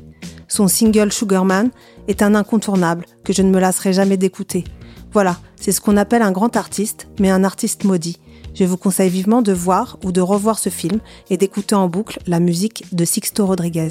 Son 0.49 0.69
single 0.69 1.13
Sugarman 1.13 1.71
est 2.09 2.23
un 2.23 2.35
incontournable 2.35 3.07
que 3.25 3.33
je 3.33 3.43
ne 3.43 3.51
me 3.51 3.61
lasserai 3.61 3.93
jamais 3.93 4.17
d'écouter. 4.17 4.65
Voilà, 5.13 5.39
c'est 5.57 5.73
ce 5.73 5.81
qu'on 5.81 5.97
appelle 5.97 6.23
un 6.23 6.33
grand 6.33 6.57
artiste, 6.57 7.07
mais 7.21 7.31
un 7.31 7.45
artiste 7.45 7.85
maudit. 7.85 8.19
Je 8.55 8.65
vous 8.65 8.77
conseille 8.77 9.11
vivement 9.11 9.43
de 9.43 9.53
voir 9.53 9.99
ou 10.05 10.13
de 10.13 10.21
revoir 10.21 10.59
ce 10.59 10.69
film 10.69 11.01
et 11.29 11.37
d'écouter 11.37 11.75
en 11.75 11.89
boucle 11.89 12.21
la 12.29 12.39
musique 12.39 12.85
de 12.93 13.05
Sixto 13.05 13.47
Rodriguez. 13.47 13.89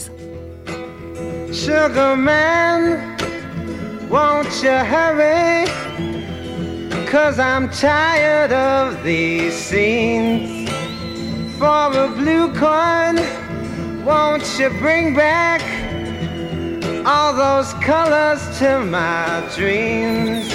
Sugarman, 1.51 2.97
won't 4.09 4.63
you 4.63 4.71
hurry? 4.71 5.65
Cause 7.11 7.37
I'm 7.37 7.69
tired 7.69 8.51
of 8.53 9.03
these 9.03 9.53
scenes. 9.53 10.69
For 11.59 11.91
a 11.93 12.07
blue 12.17 12.51
coin, 12.53 13.21
won't 14.03 14.43
you 14.57 14.69
bring 14.79 15.13
back 15.13 15.61
all 17.05 17.33
those 17.33 17.73
colors 17.85 18.41
to 18.59 18.79
my 18.79 19.43
dreams? 19.55 20.51